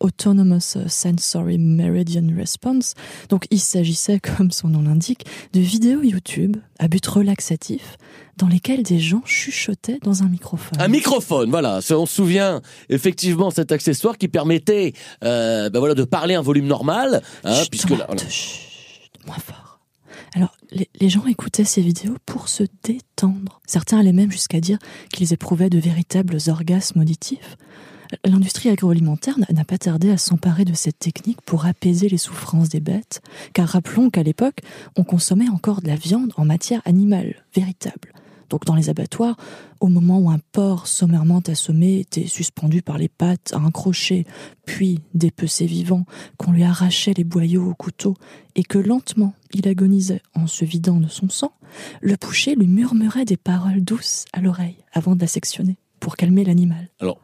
Autonomous 0.00 0.76
Sensory 0.88 1.58
Meridian 1.58 2.26
Response. 2.36 2.94
Donc, 3.28 3.46
il 3.50 3.60
s'agissait, 3.60 4.20
comme 4.36 4.50
son 4.50 4.68
nom 4.68 4.82
l'indique, 4.82 5.26
de 5.52 5.60
vidéos 5.60 6.02
YouTube 6.02 6.56
à 6.78 6.88
but 6.88 7.06
relaxatif 7.06 7.96
dans 8.36 8.48
lesquelles 8.48 8.82
des 8.82 8.98
gens 8.98 9.22
chuchotaient 9.24 10.00
dans 10.02 10.22
un 10.22 10.28
microphone. 10.28 10.80
Un 10.80 10.88
microphone, 10.88 11.50
voilà. 11.50 11.80
On 11.90 12.06
se 12.06 12.14
souvient 12.14 12.62
effectivement 12.88 13.50
cet 13.50 13.70
accessoire 13.72 14.18
qui 14.18 14.28
permettait, 14.28 14.92
euh, 15.22 15.70
ben 15.70 15.78
voilà, 15.78 15.94
de 15.94 16.04
parler 16.04 16.34
à 16.34 16.40
un 16.40 16.42
volume 16.42 16.66
normal, 16.66 17.22
hein, 17.44 17.54
Chut, 17.54 17.70
puisque 17.70 17.90
là, 17.90 18.08
chut, 18.28 18.60
moins 19.26 19.36
fort. 19.38 19.73
Alors, 20.34 20.56
les, 20.72 21.08
gens 21.08 21.26
écoutaient 21.26 21.64
ces 21.64 21.80
vidéos 21.80 22.16
pour 22.26 22.48
se 22.48 22.64
détendre. 22.82 23.60
Certains 23.66 24.00
allaient 24.00 24.12
même 24.12 24.32
jusqu'à 24.32 24.60
dire 24.60 24.78
qu'ils 25.12 25.32
éprouvaient 25.32 25.70
de 25.70 25.78
véritables 25.78 26.36
orgasmes 26.48 27.00
auditifs. 27.00 27.56
L'industrie 28.24 28.68
agroalimentaire 28.68 29.38
n'a 29.38 29.64
pas 29.64 29.78
tardé 29.78 30.10
à 30.10 30.18
s'emparer 30.18 30.64
de 30.64 30.74
cette 30.74 30.98
technique 30.98 31.40
pour 31.42 31.66
apaiser 31.66 32.08
les 32.08 32.18
souffrances 32.18 32.68
des 32.68 32.80
bêtes, 32.80 33.22
car 33.52 33.68
rappelons 33.68 34.10
qu'à 34.10 34.24
l'époque, 34.24 34.58
on 34.96 35.04
consommait 35.04 35.48
encore 35.48 35.82
de 35.82 35.88
la 35.88 35.96
viande 35.96 36.32
en 36.36 36.44
matière 36.44 36.82
animale, 36.84 37.44
véritable. 37.54 38.12
Donc 38.54 38.66
dans 38.66 38.76
les 38.76 38.88
abattoirs, 38.88 39.36
au 39.80 39.88
moment 39.88 40.20
où 40.20 40.30
un 40.30 40.38
porc 40.52 40.86
sommairement 40.86 41.42
assommé 41.48 41.98
était 41.98 42.28
suspendu 42.28 42.82
par 42.82 42.98
les 42.98 43.08
pattes 43.08 43.52
à 43.52 43.56
un 43.56 43.72
crochet, 43.72 44.26
puis 44.64 45.00
dépecé 45.12 45.66
vivant, 45.66 46.04
qu'on 46.36 46.52
lui 46.52 46.62
arrachait 46.62 47.14
les 47.14 47.24
boyaux 47.24 47.68
au 47.68 47.74
couteau, 47.74 48.14
et 48.54 48.62
que 48.62 48.78
lentement 48.78 49.34
il 49.52 49.66
agonisait 49.66 50.22
en 50.36 50.46
se 50.46 50.64
vidant 50.64 51.00
de 51.00 51.08
son 51.08 51.28
sang, 51.28 51.50
le 52.00 52.14
boucher 52.14 52.54
lui 52.54 52.68
murmurait 52.68 53.24
des 53.24 53.36
paroles 53.36 53.82
douces 53.82 54.24
à 54.32 54.40
l'oreille 54.40 54.76
avant 54.92 55.16
de 55.16 55.20
la 55.20 55.26
sectionner, 55.26 55.76
pour 55.98 56.14
calmer 56.14 56.44
l'animal. 56.44 56.90
Alors, 57.00 57.18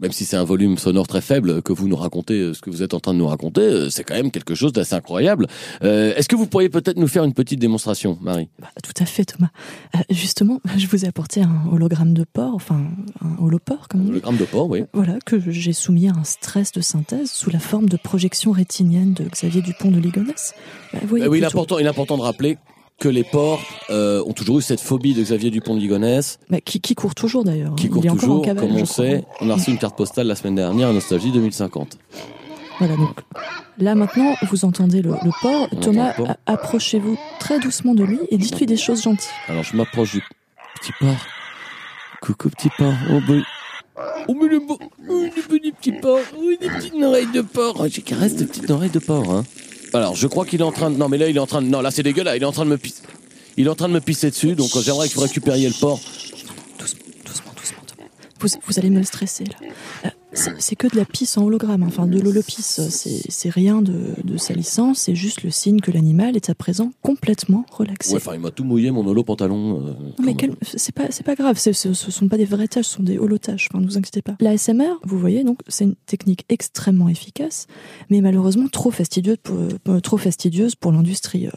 même 0.00 0.12
si 0.12 0.24
c'est 0.24 0.36
un 0.36 0.44
volume 0.44 0.78
sonore 0.78 1.06
très 1.06 1.20
faible 1.20 1.62
que 1.62 1.72
vous 1.72 1.88
nous 1.88 1.96
racontez, 1.96 2.34
euh, 2.40 2.54
ce 2.54 2.60
que 2.60 2.70
vous 2.70 2.82
êtes 2.82 2.94
en 2.94 3.00
train 3.00 3.14
de 3.14 3.18
nous 3.18 3.26
raconter, 3.26 3.60
euh, 3.62 3.90
c'est 3.90 4.04
quand 4.04 4.14
même 4.14 4.30
quelque 4.30 4.54
chose 4.54 4.72
d'assez 4.72 4.94
incroyable. 4.94 5.46
Euh, 5.82 6.14
Est-ce 6.16 6.28
que 6.28 6.36
vous 6.36 6.46
pourriez 6.46 6.68
peut-être 6.68 6.96
nous 6.98 7.08
faire 7.08 7.24
une 7.24 7.34
petite 7.34 7.58
démonstration, 7.58 8.18
Marie? 8.20 8.48
Bah, 8.60 8.68
tout 8.82 8.92
à 9.02 9.06
fait, 9.06 9.24
Thomas. 9.24 9.48
Euh, 9.94 9.98
justement, 10.10 10.60
je 10.76 10.86
vous 10.86 11.04
ai 11.04 11.08
apporté 11.08 11.42
un 11.42 11.66
hologramme 11.70 12.14
de 12.14 12.24
porc, 12.24 12.54
enfin 12.54 12.86
un 13.24 13.42
holoport, 13.42 13.88
comme 13.88 14.08
on 14.08 14.12
dit. 14.12 14.20
gramme 14.20 14.36
de 14.36 14.44
porc, 14.44 14.68
oui. 14.68 14.84
Voilà, 14.92 15.18
que 15.24 15.40
j'ai 15.50 15.72
soumis 15.72 16.08
à 16.08 16.12
un 16.12 16.24
stress 16.24 16.72
de 16.72 16.80
synthèse 16.80 17.30
sous 17.30 17.50
la 17.50 17.58
forme 17.58 17.88
de 17.88 17.96
projection 17.96 18.52
rétinienne 18.52 19.12
de 19.14 19.24
Xavier 19.24 19.62
Dupont 19.62 19.90
de 19.90 19.98
Ligonnès. 19.98 20.54
Bah, 20.92 21.00
Euh, 21.02 21.06
oui, 21.10 21.22
il 21.38 21.42
est 21.84 21.88
important 21.88 22.16
de 22.16 22.22
rappeler 22.22 22.58
que 22.98 23.08
les 23.08 23.24
porcs 23.24 23.60
euh, 23.90 24.22
ont 24.26 24.32
toujours 24.32 24.58
eu 24.58 24.62
cette 24.62 24.80
phobie 24.80 25.12
de 25.14 25.22
Xavier 25.22 25.50
Dupont 25.50 25.74
de 25.74 25.80
Ligonnès, 25.80 26.38
Bah, 26.48 26.60
qui, 26.62 26.80
qui 26.80 26.94
court 26.94 27.14
toujours 27.14 27.44
d'ailleurs. 27.44 27.74
qui 27.76 27.84
Il 27.86 27.90
court 27.90 28.02
toujours, 28.02 28.42
comme 28.42 28.74
on 28.76 28.86
sait. 28.86 29.24
On 29.40 29.50
a 29.50 29.54
reçu 29.54 29.70
une 29.70 29.78
carte 29.78 29.96
postale 29.96 30.26
la 30.26 30.34
semaine 30.34 30.54
dernière 30.54 30.88
à 30.88 30.92
Nostalgie 30.92 31.30
2050. 31.30 31.98
Voilà, 32.78 32.96
donc 32.96 33.20
là 33.78 33.94
maintenant, 33.94 34.34
vous 34.50 34.64
entendez 34.64 35.02
le, 35.02 35.10
le 35.10 35.30
porc. 35.42 35.68
On 35.72 35.76
Thomas, 35.76 36.14
approchez-vous 36.46 37.18
très 37.38 37.58
doucement 37.58 37.94
de 37.94 38.04
lui 38.04 38.18
et 38.30 38.36
dites-lui 38.38 38.66
des 38.66 38.76
choses 38.76 39.02
gentilles. 39.02 39.28
Alors 39.48 39.62
je 39.62 39.76
m'approche 39.76 40.12
du 40.12 40.22
petit 40.80 40.92
porc. 41.00 41.16
Coucou 42.20 42.48
petit 42.50 42.68
porc. 42.76 42.92
Oh, 43.10 43.20
bah... 43.26 43.34
oh 44.28 44.34
mais 44.40 44.48
le 44.48 44.58
beau, 44.60 44.78
oh, 44.80 44.90
le 45.08 45.30
petit 45.30 45.72
petit 45.72 45.92
porc, 45.92 46.20
oh, 46.38 46.50
des 46.60 46.68
petites 46.68 46.94
oreilles 47.02 47.32
de 47.32 47.40
porc. 47.42 47.76
Oh, 47.80 47.86
J'ai 47.90 48.02
caresse 48.02 48.34
des 48.36 48.44
petites 48.46 48.70
oreilles 48.70 48.90
de 48.90 48.98
porc. 48.98 49.30
Hein. 49.30 49.44
Alors 49.92 50.14
je 50.14 50.26
crois 50.26 50.44
qu'il 50.46 50.60
est 50.60 50.64
en 50.64 50.72
train 50.72 50.90
de, 50.90 50.96
non 50.96 51.08
mais 51.08 51.18
là 51.18 51.28
il 51.28 51.36
est 51.36 51.40
en 51.40 51.46
train 51.46 51.62
de, 51.62 51.68
non 51.68 51.80
là 51.80 51.90
c'est 51.90 52.02
dégueulasse, 52.02 52.36
il 52.36 52.42
est 52.42 52.46
en 52.46 52.52
train 52.52 52.64
de 52.64 52.70
me 52.70 52.78
pisser, 52.78 53.02
il 53.56 53.66
est 53.66 53.70
en 53.70 53.74
train 53.74 53.88
de 53.88 53.94
me 53.94 54.00
pisser 54.00 54.30
dessus. 54.30 54.54
Donc 54.54 54.70
euh, 54.76 54.82
j'aimerais 54.82 55.08
que 55.08 55.14
vous 55.14 55.20
récupériez 55.20 55.68
le 55.68 55.74
porc. 55.74 56.00
Doucement, 56.78 57.00
doucement, 57.24 57.52
doucement. 57.56 57.78
Vous, 58.40 58.48
vous 58.66 58.78
allez 58.78 58.90
me 58.90 58.98
le 58.98 59.04
stresser 59.04 59.44
là. 59.44 59.54
Euh, 60.06 60.08
c'est 60.36 60.76
que 60.76 60.86
de 60.86 60.96
la 60.96 61.04
pisse 61.04 61.36
en 61.38 61.44
hologramme, 61.44 61.82
enfin 61.82 62.06
de 62.06 62.20
l'holopisse. 62.20 62.80
C'est 63.28 63.50
rien 63.50 63.82
de, 63.82 64.14
de 64.22 64.36
salissant, 64.36 64.94
c'est 64.94 65.14
juste 65.14 65.42
le 65.42 65.50
signe 65.50 65.80
que 65.80 65.90
l'animal 65.90 66.36
est 66.36 66.50
à 66.50 66.54
présent 66.54 66.92
complètement 67.02 67.64
relaxé. 67.70 68.12
Ouais, 68.12 68.16
enfin 68.18 68.34
il 68.34 68.40
m'a 68.40 68.50
tout 68.50 68.64
mouillé 68.64 68.90
mon 68.90 69.06
holo 69.06 69.24
pantalon. 69.24 69.80
euh, 69.86 69.90
Non, 70.18 70.24
mais 70.24 70.34
quel- 70.34 70.54
c'est 70.62 70.94
pas, 70.94 71.08
pas 71.24 71.34
grave, 71.34 71.58
ce, 71.58 71.72
ce 71.72 71.92
sont 71.94 72.28
pas 72.28 72.36
des 72.36 72.44
vraies 72.44 72.68
tâches, 72.68 72.86
ce 72.86 72.96
sont 72.96 73.02
des 73.02 73.18
holotâches, 73.18 73.68
enfin, 73.72 73.80
ne 73.82 73.86
vous 73.86 73.96
inquiétez 73.98 74.22
pas. 74.22 74.36
La 74.40 74.56
SMR, 74.56 75.00
vous 75.04 75.18
voyez, 75.18 75.44
donc, 75.44 75.60
c'est 75.68 75.84
une 75.84 75.94
technique 76.06 76.44
extrêmement 76.48 77.08
efficace, 77.08 77.66
mais 78.10 78.20
malheureusement 78.20 78.68
trop 78.68 78.90
fastidieuse 78.90 79.38
pour, 79.42 79.56
euh, 79.88 80.00
trop 80.00 80.16
fastidieuse 80.18 80.74
pour 80.74 80.92
l'industrie. 80.92 81.46
euh. 81.46 81.50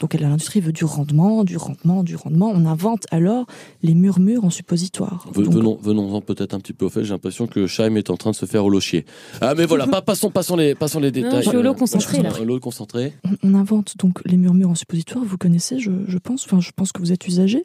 Donc, 0.00 0.14
l'industrie 0.14 0.60
veut 0.60 0.72
du 0.72 0.84
rendement, 0.84 1.44
du 1.44 1.56
rendement, 1.56 2.02
du 2.02 2.16
rendement. 2.16 2.50
On 2.52 2.66
invente 2.66 3.06
alors 3.10 3.46
les 3.82 3.94
murmures 3.94 4.44
en 4.44 4.50
suppositoire. 4.50 5.26
Venons, 5.34 5.78
venons-en 5.80 6.20
peut-être 6.20 6.54
un 6.54 6.58
petit 6.60 6.72
peu 6.72 6.86
au 6.86 6.90
fait. 6.90 7.04
J'ai 7.04 7.10
l'impression 7.12 7.46
que 7.46 7.66
Chaim 7.66 7.94
est 7.96 8.10
en 8.10 8.16
train 8.16 8.23
de 8.30 8.36
se 8.36 8.46
faire 8.46 8.64
holo 8.64 8.80
chier. 8.80 9.04
Ah 9.40 9.54
mais 9.56 9.66
voilà, 9.66 9.86
pas, 9.86 10.02
passons, 10.02 10.30
passons 10.30 10.56
les, 10.56 10.74
passons 10.74 11.00
les 11.00 11.10
détails. 11.10 11.42
je 11.42 11.48
suis 11.48 11.56
holo 11.56 11.70
Euh, 11.70 11.74
concentré, 11.74 12.22
là. 12.22 12.30
Holo 12.40 12.60
concentré. 12.60 13.12
on, 13.24 13.36
on 13.50 13.54
invente 13.54 13.96
donc 13.98 14.20
les 14.24 14.36
murmures 14.36 14.70
en 14.70 14.74
suppositoire, 14.74 15.24
vous 15.24 15.38
connaissez, 15.38 15.78
je, 15.78 15.90
je 16.06 16.18
pense, 16.18 16.44
enfin, 16.46 16.60
je 16.60 16.70
pense 16.74 16.92
que 16.92 17.00
vous 17.00 17.12
êtes 17.12 17.26
usagé. 17.26 17.64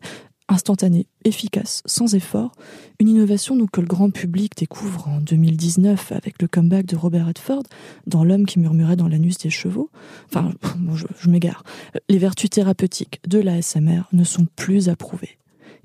Instantané, 0.52 1.06
efficace, 1.26 1.84
sans 1.86 2.16
effort. 2.16 2.54
Une 3.00 3.08
innovation 3.08 3.56
donc, 3.56 3.70
que 3.70 3.82
le 3.82 3.88
grand 3.88 4.10
public 4.10 4.54
découvre 4.58 5.08
en 5.08 5.20
2019 5.22 6.12
avec 6.12 6.42
le 6.42 6.48
comeback 6.48 6.88
de 6.88 6.96
Robert 6.96 7.28
Redford 7.28 7.62
dans 8.08 8.24
L'homme 8.24 8.48
qui 8.48 8.58
murmurait 8.58 8.96
dans 8.96 9.08
l'anus 9.08 9.38
des 9.38 9.52
chevaux. 9.52 9.92
Enfin, 10.26 10.52
bon, 10.80 10.96
je, 10.96 11.06
je 11.20 11.30
m'égare. 11.30 11.64
Les 12.10 12.18
vertus 12.18 12.50
thérapeutiques 12.50 13.20
de 13.28 13.38
la 13.40 13.62
SMR 13.62 14.02
ne 14.12 14.24
sont 14.24 14.48
plus 14.56 14.90
approuvées. 14.90 15.38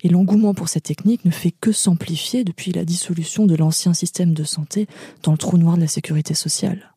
Et 0.05 0.09
l'engouement 0.09 0.55
pour 0.55 0.69
cette 0.69 0.85
technique 0.85 1.25
ne 1.25 1.31
fait 1.31 1.51
que 1.51 1.73
s'amplifier 1.73 2.45
depuis 2.45 2.71
la 2.73 2.85
dissolution 2.85 3.47
de 3.47 3.57
l'ancien 3.57 3.95
système 3.95 4.35
de 4.35 4.45
santé 4.45 4.87
dans 5.23 5.33
le 5.33 5.39
trou 5.39 5.59
noir 5.59 5.77
de 5.77 5.81
la 5.81 5.89
sécurité 5.89 6.35
sociale. 6.35 6.95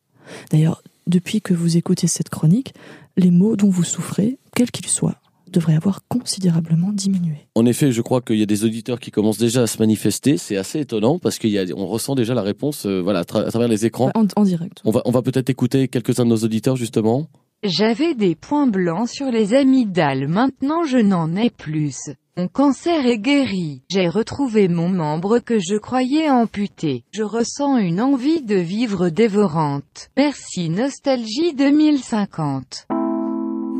D'ailleurs, 0.52 0.82
depuis 1.06 1.40
que 1.40 1.54
vous 1.54 1.78
écoutez 1.78 2.06
cette 2.06 2.28
chronique, 2.28 2.74
les 3.16 3.30
maux 3.30 3.56
dont 3.56 3.70
vous 3.70 3.82
souffrez, 3.82 4.38
quels 4.54 4.70
qu'ils 4.70 4.88
soient, 4.88 5.16
devraient 5.50 5.74
avoir 5.74 6.02
considérablement 6.08 6.92
diminué. 6.92 7.48
En 7.54 7.64
effet, 7.64 7.90
je 7.92 8.02
crois 8.02 8.20
qu'il 8.20 8.36
y 8.36 8.42
a 8.42 8.46
des 8.46 8.66
auditeurs 8.66 9.00
qui 9.00 9.10
commencent 9.10 9.38
déjà 9.38 9.62
à 9.62 9.66
se 9.66 9.78
manifester. 9.78 10.36
C'est 10.36 10.58
assez 10.58 10.80
étonnant 10.80 11.18
parce 11.18 11.38
qu'on 11.38 11.86
ressent 11.86 12.14
déjà 12.14 12.34
la 12.34 12.42
réponse 12.42 12.84
euh, 12.84 13.00
voilà, 13.00 13.20
à, 13.20 13.22
tra- 13.22 13.46
à 13.46 13.48
travers 13.50 13.68
les 13.68 13.86
écrans. 13.86 14.10
En, 14.14 14.26
en 14.36 14.44
direct. 14.44 14.82
On 14.84 14.90
va, 14.90 15.00
on 15.06 15.10
va 15.10 15.22
peut-être 15.22 15.48
écouter 15.48 15.88
quelques-uns 15.88 16.26
de 16.26 16.28
nos 16.28 16.44
auditeurs 16.44 16.76
justement. 16.76 17.28
J'avais 17.64 18.14
des 18.14 18.34
points 18.34 18.66
blancs 18.66 19.08
sur 19.08 19.30
les 19.30 19.54
amygdales, 19.54 20.28
maintenant 20.28 20.84
je 20.84 20.98
n'en 20.98 21.34
ai 21.34 21.48
plus. 21.48 21.96
Mon 22.38 22.46
cancer 22.46 23.04
est 23.04 23.18
guéri. 23.18 23.82
J'ai 23.88 24.08
retrouvé 24.08 24.68
mon 24.68 24.88
membre 24.88 25.40
que 25.40 25.58
je 25.58 25.76
croyais 25.76 26.30
amputé. 26.30 27.02
Je 27.10 27.24
ressens 27.24 27.78
une 27.78 28.00
envie 28.00 28.42
de 28.42 28.54
vivre 28.54 29.08
dévorante. 29.08 30.10
Merci 30.16 30.70
Nostalgie 30.70 31.52
2050. 31.54 32.86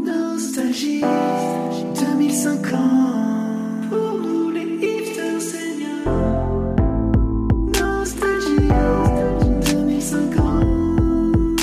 Nostalgie 0.04 1.02
2050 1.02 3.90
Pour 3.90 4.14
nous 4.24 4.50
les 4.50 4.64
hipsters 4.64 5.40
seniors 5.40 6.74
Nostalgie 7.80 8.70
2050 9.70 11.60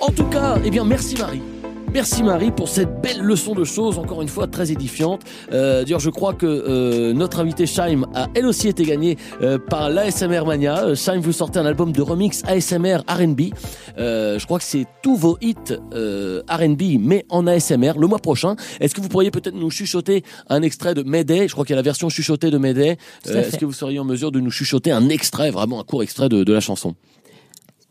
En 0.00 0.10
tout 0.10 0.24
cas, 0.30 0.58
eh 0.64 0.70
bien, 0.70 0.86
merci 0.86 1.16
Marie. 1.18 1.51
Merci 1.92 2.22
Marie 2.22 2.50
pour 2.50 2.70
cette 2.70 3.02
belle 3.02 3.20
leçon 3.20 3.54
de 3.54 3.64
choses, 3.64 3.98
encore 3.98 4.22
une 4.22 4.28
fois 4.28 4.46
très 4.46 4.72
édifiante. 4.72 5.22
Euh, 5.52 5.82
D'ailleurs, 5.82 6.00
je 6.00 6.08
crois 6.08 6.32
que 6.32 6.46
euh, 6.46 7.12
notre 7.12 7.38
invité 7.38 7.66
Shaim 7.66 8.06
a 8.14 8.28
elle 8.34 8.46
aussi 8.46 8.68
été 8.68 8.84
gagné 8.84 9.18
euh, 9.42 9.58
par 9.58 9.90
l'ASMR 9.90 10.46
Mania. 10.46 10.84
Euh, 10.84 10.94
Shaim, 10.94 11.20
vous 11.20 11.32
sortez 11.32 11.58
un 11.58 11.66
album 11.66 11.92
de 11.92 12.00
remix 12.00 12.42
ASMR 12.46 13.00
R&B. 13.06 13.52
Euh, 13.98 14.38
je 14.38 14.46
crois 14.46 14.58
que 14.58 14.64
c'est 14.64 14.86
tous 15.02 15.16
vos 15.16 15.36
hits 15.42 15.54
euh, 15.92 16.42
R&B, 16.48 16.98
mais 16.98 17.26
en 17.28 17.46
ASMR 17.46 17.92
le 17.98 18.06
mois 18.06 18.20
prochain. 18.20 18.56
Est-ce 18.80 18.94
que 18.94 19.02
vous 19.02 19.08
pourriez 19.08 19.30
peut-être 19.30 19.54
nous 19.54 19.70
chuchoter 19.70 20.24
un 20.48 20.62
extrait 20.62 20.94
de 20.94 21.02
Mayday? 21.02 21.46
Je 21.46 21.52
crois 21.52 21.66
qu'il 21.66 21.74
y 21.74 21.76
a 21.76 21.76
la 21.76 21.82
version 21.82 22.08
chuchotée 22.08 22.50
de 22.50 22.56
Mayday. 22.56 22.96
Est-ce 23.26 23.58
que 23.58 23.66
vous 23.66 23.72
seriez 23.74 23.98
en 23.98 24.04
mesure 24.04 24.32
de 24.32 24.40
nous 24.40 24.50
chuchoter 24.50 24.92
un 24.92 25.10
extrait, 25.10 25.50
vraiment 25.50 25.78
un 25.80 25.84
court 25.84 26.02
extrait 26.02 26.30
de, 26.30 26.42
de 26.42 26.52
la 26.54 26.60
chanson? 26.60 26.94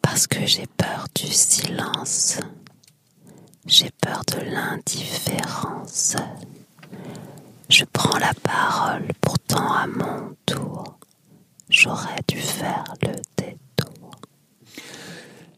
Parce 0.01 0.25
que 0.25 0.39
j'ai 0.47 0.65
peur 0.75 1.05
du 1.13 1.27
silence. 1.27 2.39
J'ai 3.67 3.91
peur 4.02 4.24
de 4.26 4.41
l'indifférence. 4.52 6.15
Je 7.69 7.86
prends 7.86 8.17
la 8.17 8.34
parole, 8.43 9.08
pourtant 9.21 9.71
à 9.71 9.88
mon 9.88 10.36
tour. 10.45 10.97
J'aurais 11.69 12.19
dû 12.28 12.38
faire 12.38 12.84
le 13.02 13.13
détour. 13.38 13.70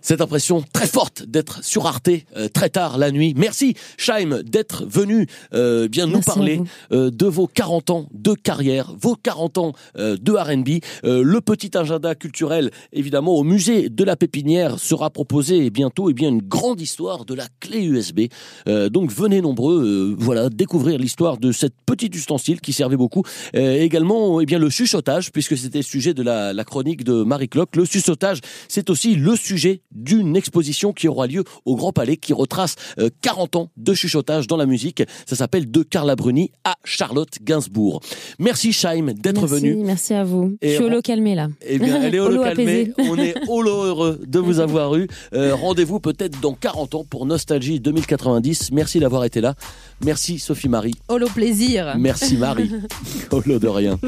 Cette 0.03 0.21
impression 0.21 0.63
très 0.73 0.85
forte 0.85 1.23
d'être 1.23 1.63
sur 1.63 1.87
Arte 1.87 2.09
euh, 2.37 2.47
très 2.49 2.69
tard 2.69 2.97
la 2.99 3.09
nuit. 3.09 3.33
Merci 3.35 3.73
Shaim 3.97 4.43
d'être 4.43 4.85
venu 4.85 5.25
euh, 5.53 5.87
bien 5.87 6.05
nous 6.05 6.13
Merci 6.15 6.29
parler 6.29 6.61
euh, 6.91 7.09
de 7.09 7.25
vos 7.25 7.47
40 7.47 7.89
ans 7.89 8.07
de 8.13 8.33
carrière, 8.33 8.93
vos 8.99 9.15
40 9.15 9.57
ans 9.57 9.73
euh, 9.97 10.17
de 10.21 10.33
R&B. 10.33 10.83
Euh, 11.05 11.23
le 11.23 11.41
petit 11.41 11.75
agenda 11.77 12.13
culturel 12.15 12.69
évidemment 12.91 13.33
au 13.35 13.43
musée 13.43 13.89
de 13.89 14.03
la 14.03 14.15
Pépinière 14.15 14.77
sera 14.77 15.09
proposé 15.09 15.69
bientôt 15.69 16.09
et 16.09 16.13
bien 16.13 16.29
une 16.29 16.41
grande 16.41 16.81
histoire 16.81 17.25
de 17.25 17.33
la 17.33 17.47
clé 17.61 17.83
USB. 17.83 18.21
Euh, 18.67 18.89
donc 18.89 19.11
venez 19.11 19.41
nombreux 19.41 19.83
euh, 19.83 20.15
voilà 20.17 20.49
découvrir 20.49 20.99
l'histoire 20.99 21.37
de 21.37 21.51
cette 21.51 21.75
petite 21.85 22.13
ustensile 22.15 22.59
qui 22.59 22.73
servait 22.73 22.97
beaucoup. 22.97 23.23
Euh, 23.55 23.75
également 23.75 24.41
eh 24.41 24.45
bien 24.45 24.59
le 24.59 24.69
chuchotage 24.69 25.31
puisque 25.31 25.57
c'était 25.57 25.79
le 25.79 25.83
sujet 25.83 26.13
de 26.13 26.23
la, 26.23 26.51
la 26.51 26.63
chronique 26.65 27.05
de 27.05 27.23
Marie 27.23 27.47
Clock. 27.47 27.75
Le 27.77 27.85
chuchotage 27.85 28.39
c'est 28.67 28.89
aussi 28.89 29.15
le 29.15 29.37
sujet 29.37 29.81
d'une 29.93 30.35
exposition 30.35 30.93
qui 30.93 31.07
aura 31.07 31.27
lieu 31.27 31.43
au 31.65 31.75
Grand 31.75 31.91
Palais 31.91 32.17
qui 32.17 32.33
retrace 32.33 32.75
euh, 32.99 33.09
40 33.21 33.55
ans 33.55 33.69
de 33.77 33.93
chuchotage 33.93 34.47
dans 34.47 34.57
la 34.57 34.65
musique. 34.65 35.03
Ça 35.25 35.35
s'appelle 35.35 35.69
De 35.69 35.83
Carla 35.83 36.15
Bruni 36.15 36.51
à 36.63 36.75
Charlotte 36.83 37.29
Gainsbourg. 37.41 38.01
Merci 38.39 38.73
Shaim 38.73 39.13
d'être 39.13 39.45
venu. 39.47 39.75
merci 39.75 40.13
à 40.13 40.23
vous. 40.23 40.57
Et 40.61 40.71
je 40.71 40.75
suis 40.75 40.83
holo 40.83 41.01
calmé 41.01 41.35
là. 41.35 41.47
Eh 41.65 41.79
bien, 41.79 42.01
elle 42.01 42.15
est 42.15 42.17
calmée. 42.43 42.45
apaisé. 42.45 42.93
On 42.99 43.17
est 43.17 43.35
holo 43.47 43.83
heureux 43.83 44.19
de 44.25 44.39
vous 44.39 44.59
avoir 44.59 44.95
eu. 44.95 45.07
Euh, 45.33 45.55
Rendez-vous 45.55 45.99
peut-être 45.99 46.39
dans 46.41 46.53
40 46.53 46.95
ans 46.95 47.03
pour 47.03 47.25
Nostalgie 47.25 47.79
2090. 47.79 48.71
Merci 48.71 48.99
d'avoir 48.99 49.23
été 49.25 49.41
là. 49.41 49.55
Merci 50.01 50.39
Sophie 50.39 50.69
Marie. 50.69 50.95
Holo 51.07 51.27
plaisir. 51.27 51.93
Merci 51.97 52.37
Marie. 52.37 52.71
holo 53.31 53.59
de 53.59 53.67
rien. 53.67 53.99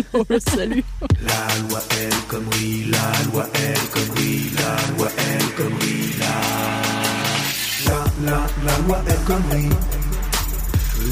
Salut. 0.54 0.84
La 1.22 1.68
loi 1.70 1.82
elle 2.02 2.14
comme 2.28 2.46
oui, 2.54 2.86
la 2.92 3.32
loi 3.32 3.48
elle 3.54 3.90
comme 3.94 4.16
oui, 4.18 4.50
la 4.56 4.98
loi 4.98 5.10
elle 5.18 5.54
comme 5.56 5.74
oui, 5.82 6.16
la 6.20 7.92
La, 7.92 8.32
la, 8.32 8.48
la 8.66 8.88
loi 8.88 9.04
elle 9.08 9.24
comme 9.26 9.44
oui 9.52 9.70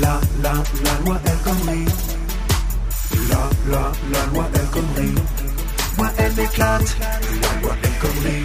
La, 0.01 0.19
la, 0.41 0.53
la 0.83 1.05
loi 1.05 1.21
El 1.25 1.38
Khomri. 1.43 1.86
La, 3.29 3.49
la, 3.69 3.91
la 4.12 4.25
loi 4.33 4.49
El 4.55 4.67
Khomri. 4.71 5.12
Moi, 5.97 6.09
elle 6.17 6.33
m'éclate. 6.33 6.95
La 6.99 7.62
loi 7.62 7.75
El 7.83 7.91
Khomri. 8.01 8.41